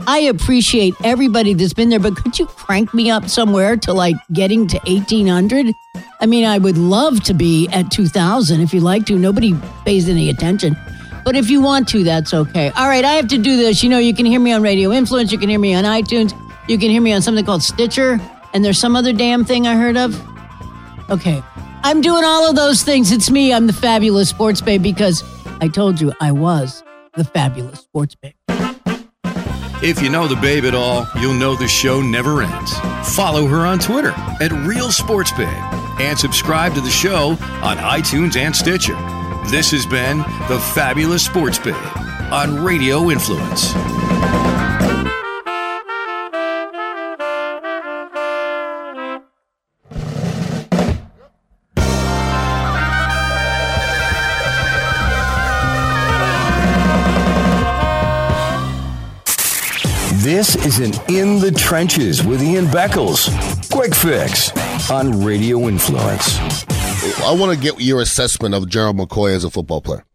I 0.07 0.19
appreciate 0.19 0.95
everybody 1.03 1.53
that's 1.53 1.73
been 1.73 1.89
there, 1.89 1.99
but 1.99 2.15
could 2.15 2.39
you 2.39 2.45
crank 2.45 2.93
me 2.93 3.11
up 3.11 3.27
somewhere 3.27 3.75
to 3.75 3.91
like 3.91 4.15
getting 4.31 4.67
to 4.67 4.77
1800? 4.87 5.75
I 6.21 6.25
mean, 6.25 6.45
I 6.45 6.57
would 6.57 6.77
love 6.77 7.23
to 7.25 7.33
be 7.33 7.67
at 7.73 7.91
2000 7.91 8.61
if 8.61 8.73
you 8.73 8.79
like 8.79 9.05
to. 9.07 9.17
Nobody 9.17 9.53
pays 9.83 10.07
any 10.07 10.29
attention. 10.29 10.77
But 11.25 11.35
if 11.35 11.49
you 11.49 11.61
want 11.61 11.89
to, 11.89 12.05
that's 12.05 12.33
okay. 12.33 12.69
All 12.69 12.87
right, 12.87 13.03
I 13.03 13.11
have 13.13 13.27
to 13.27 13.37
do 13.37 13.57
this. 13.57 13.83
You 13.83 13.89
know, 13.89 13.99
you 13.99 14.15
can 14.15 14.25
hear 14.25 14.39
me 14.39 14.53
on 14.53 14.61
Radio 14.61 14.93
Influence, 14.93 15.31
you 15.31 15.37
can 15.37 15.49
hear 15.49 15.59
me 15.59 15.73
on 15.73 15.83
iTunes, 15.83 16.33
you 16.69 16.77
can 16.77 16.89
hear 16.89 17.01
me 17.01 17.11
on 17.11 17.21
something 17.21 17.43
called 17.43 17.63
Stitcher, 17.63 18.19
and 18.53 18.63
there's 18.63 18.79
some 18.79 18.95
other 18.95 19.11
damn 19.11 19.43
thing 19.43 19.67
I 19.67 19.75
heard 19.75 19.97
of. 19.97 20.19
Okay, 21.09 21.43
I'm 21.83 22.01
doing 22.01 22.23
all 22.23 22.49
of 22.49 22.55
those 22.55 22.83
things. 22.83 23.11
It's 23.11 23.31
me. 23.31 23.53
I'm 23.53 23.67
the 23.67 23.73
fabulous 23.73 24.29
sports 24.29 24.61
babe 24.61 24.83
because 24.83 25.23
I 25.61 25.67
told 25.67 25.99
you 25.99 26.13
I 26.21 26.31
was 26.31 26.83
the 27.15 27.23
fabulous 27.23 27.79
sports 27.79 28.15
babe. 28.15 28.33
If 29.83 29.99
you 29.99 30.09
know 30.09 30.27
the 30.27 30.35
babe 30.35 30.65
at 30.65 30.75
all, 30.75 31.07
you'll 31.19 31.33
know 31.33 31.55
the 31.55 31.67
show 31.67 32.01
never 32.01 32.43
ends. 32.43 32.77
Follow 33.15 33.47
her 33.47 33.65
on 33.65 33.79
Twitter 33.79 34.11
at 34.39 34.51
Real 34.51 34.91
Sports 34.91 35.31
Babe 35.31 35.47
and 35.99 36.17
subscribe 36.17 36.75
to 36.75 36.81
the 36.81 36.89
show 36.89 37.29
on 37.63 37.77
iTunes 37.77 38.35
and 38.35 38.55
Stitcher. 38.55 38.95
This 39.49 39.71
has 39.71 39.87
been 39.87 40.19
the 40.47 40.59
Fabulous 40.75 41.25
Sports 41.25 41.57
Babe 41.57 41.75
on 42.31 42.63
Radio 42.63 43.09
Influence. 43.09 43.73
Is 60.63 60.79
an 60.79 60.93
In 61.09 61.39
the 61.39 61.51
Trenches 61.51 62.23
with 62.23 62.43
Ian 62.43 62.65
Beckles. 62.65 63.29
Quick 63.71 63.95
fix 63.95 64.51
on 64.91 65.23
Radio 65.23 65.67
Influence. 65.67 66.37
I 67.23 67.33
want 67.33 67.51
to 67.51 67.59
get 67.59 67.81
your 67.81 67.99
assessment 67.99 68.53
of 68.53 68.69
Gerald 68.69 68.97
McCoy 68.97 69.35
as 69.35 69.43
a 69.43 69.49
football 69.49 69.81
player. 69.81 70.05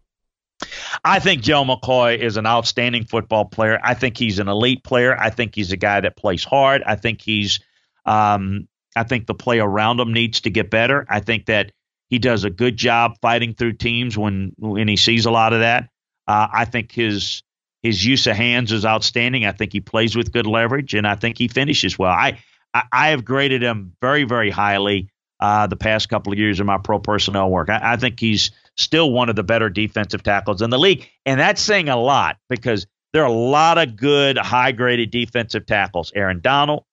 I 1.05 1.19
think 1.19 1.43
Joe 1.43 1.65
McCoy 1.65 2.19
is 2.19 2.37
an 2.37 2.47
outstanding 2.47 3.07
football 3.07 3.45
player. 3.47 3.81
I 3.83 3.95
think 3.95 4.17
he's 4.17 4.39
an 4.39 4.47
elite 4.47 4.85
player. 4.85 5.19
I 5.19 5.31
think 5.31 5.57
he's 5.57 5.73
a 5.73 5.77
guy 5.77 6.01
that 6.01 6.17
plays 6.17 6.45
hard. 6.45 6.85
I 6.85 6.95
think 6.95 7.21
he's, 7.23 7.59
um, 8.05 8.69
I 8.95 9.03
think 9.03 9.27
the 9.27 9.35
play 9.35 9.59
around 9.59 9.99
him 9.99 10.13
needs 10.13 10.43
to 10.43 10.51
get 10.51 10.71
better. 10.71 11.07
I 11.09 11.19
think 11.19 11.47
that 11.47 11.73
he 12.09 12.21
does 12.21 12.45
a 12.45 12.51
good 12.51 12.77
job 12.77 13.17
fighting 13.21 13.55
through 13.55 13.73
teams 13.73 14.17
when 14.17 14.53
when 14.59 14.87
he 14.87 14.97
sees 14.97 15.27
a 15.27 15.33
lot 15.33 15.53
of 15.53 15.61
that. 15.61 15.89
Uh, 16.29 16.47
I 16.53 16.65
think 16.67 16.93
his 16.93 17.43
his 17.87 18.05
use 18.05 18.27
of 18.27 18.37
hands 18.37 18.73
is 18.73 18.85
outstanding. 18.85 19.47
I 19.47 19.53
think 19.53 19.73
he 19.73 19.81
plays 19.81 20.17
with 20.17 20.33
good 20.33 20.47
leverage, 20.47 20.95
and 20.95 21.07
I 21.07 21.15
think 21.15 21.39
he 21.39 21.49
finishes 21.49 21.99
well. 21.99 22.11
I 22.11 22.39
I, 22.75 22.83
I 22.93 23.09
have 23.09 23.25
graded 23.25 23.63
him 23.63 23.93
very 24.01 24.25
very 24.25 24.51
highly 24.51 25.09
uh, 25.39 25.67
the 25.69 25.77
past 25.77 26.09
couple 26.09 26.33
of 26.33 26.39
years 26.39 26.59
of 26.59 26.67
my 26.67 26.79
pro 26.79 26.99
personnel 26.99 27.49
work. 27.49 27.71
I, 27.71 27.93
I 27.93 27.97
think 27.97 28.19
he's 28.19 28.51
still 28.77 29.11
one 29.13 29.29
of 29.29 29.37
the 29.37 29.45
better 29.45 29.71
defensive 29.71 30.23
tackles 30.23 30.63
in 30.63 30.71
the 30.71 30.79
league, 30.79 31.09
and 31.25 31.39
that's 31.39 31.63
saying 31.63 31.89
a 31.89 31.97
lot 31.97 32.39
because 32.49 32.87
there 33.13 33.23
are 33.23 33.29
a 33.29 33.33
lot 33.33 33.79
of 33.79 33.97
good 33.97 34.37
high 34.37 34.73
graded 34.73 35.11
defensive 35.11 35.65
tackles. 35.65 36.13
Aaron 36.15 36.41
Donald, 36.41 36.85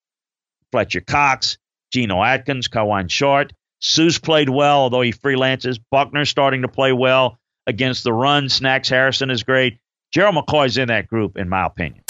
Fletcher 0.70 1.00
Cox, 1.00 1.58
Geno 1.92 2.22
Atkins, 2.22 2.68
Kawann 2.68 3.10
Short. 3.10 3.52
Suh's 3.80 4.18
played 4.18 4.48
well, 4.48 4.78
although 4.78 5.02
he 5.02 5.12
freelances. 5.12 5.78
Buckner's 5.90 6.30
starting 6.30 6.62
to 6.62 6.68
play 6.68 6.92
well 6.92 7.38
against 7.66 8.04
the 8.04 8.12
run. 8.12 8.48
Snacks 8.48 8.88
Harrison 8.88 9.30
is 9.30 9.42
great. 9.42 9.78
Gerald 10.14 10.36
McCoy's 10.36 10.78
in 10.78 10.86
that 10.88 11.08
group, 11.08 11.36
in 11.36 11.48
my 11.48 11.66
opinion. 11.66 12.00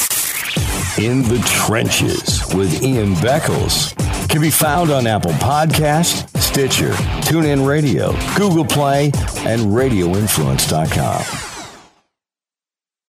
In 0.98 1.22
the 1.22 1.42
Trenches 1.46 2.44
with 2.54 2.82
Ian 2.82 3.14
Beckles 3.14 3.96
can 4.28 4.42
be 4.42 4.50
found 4.50 4.90
on 4.90 5.06
Apple 5.06 5.30
Podcast, 5.32 6.28
Stitcher, 6.38 6.90
TuneIn 7.22 7.66
Radio, 7.66 8.12
Google 8.36 8.66
Play, 8.66 9.06
and 9.46 9.62
RadioInfluence.com. 9.72 11.43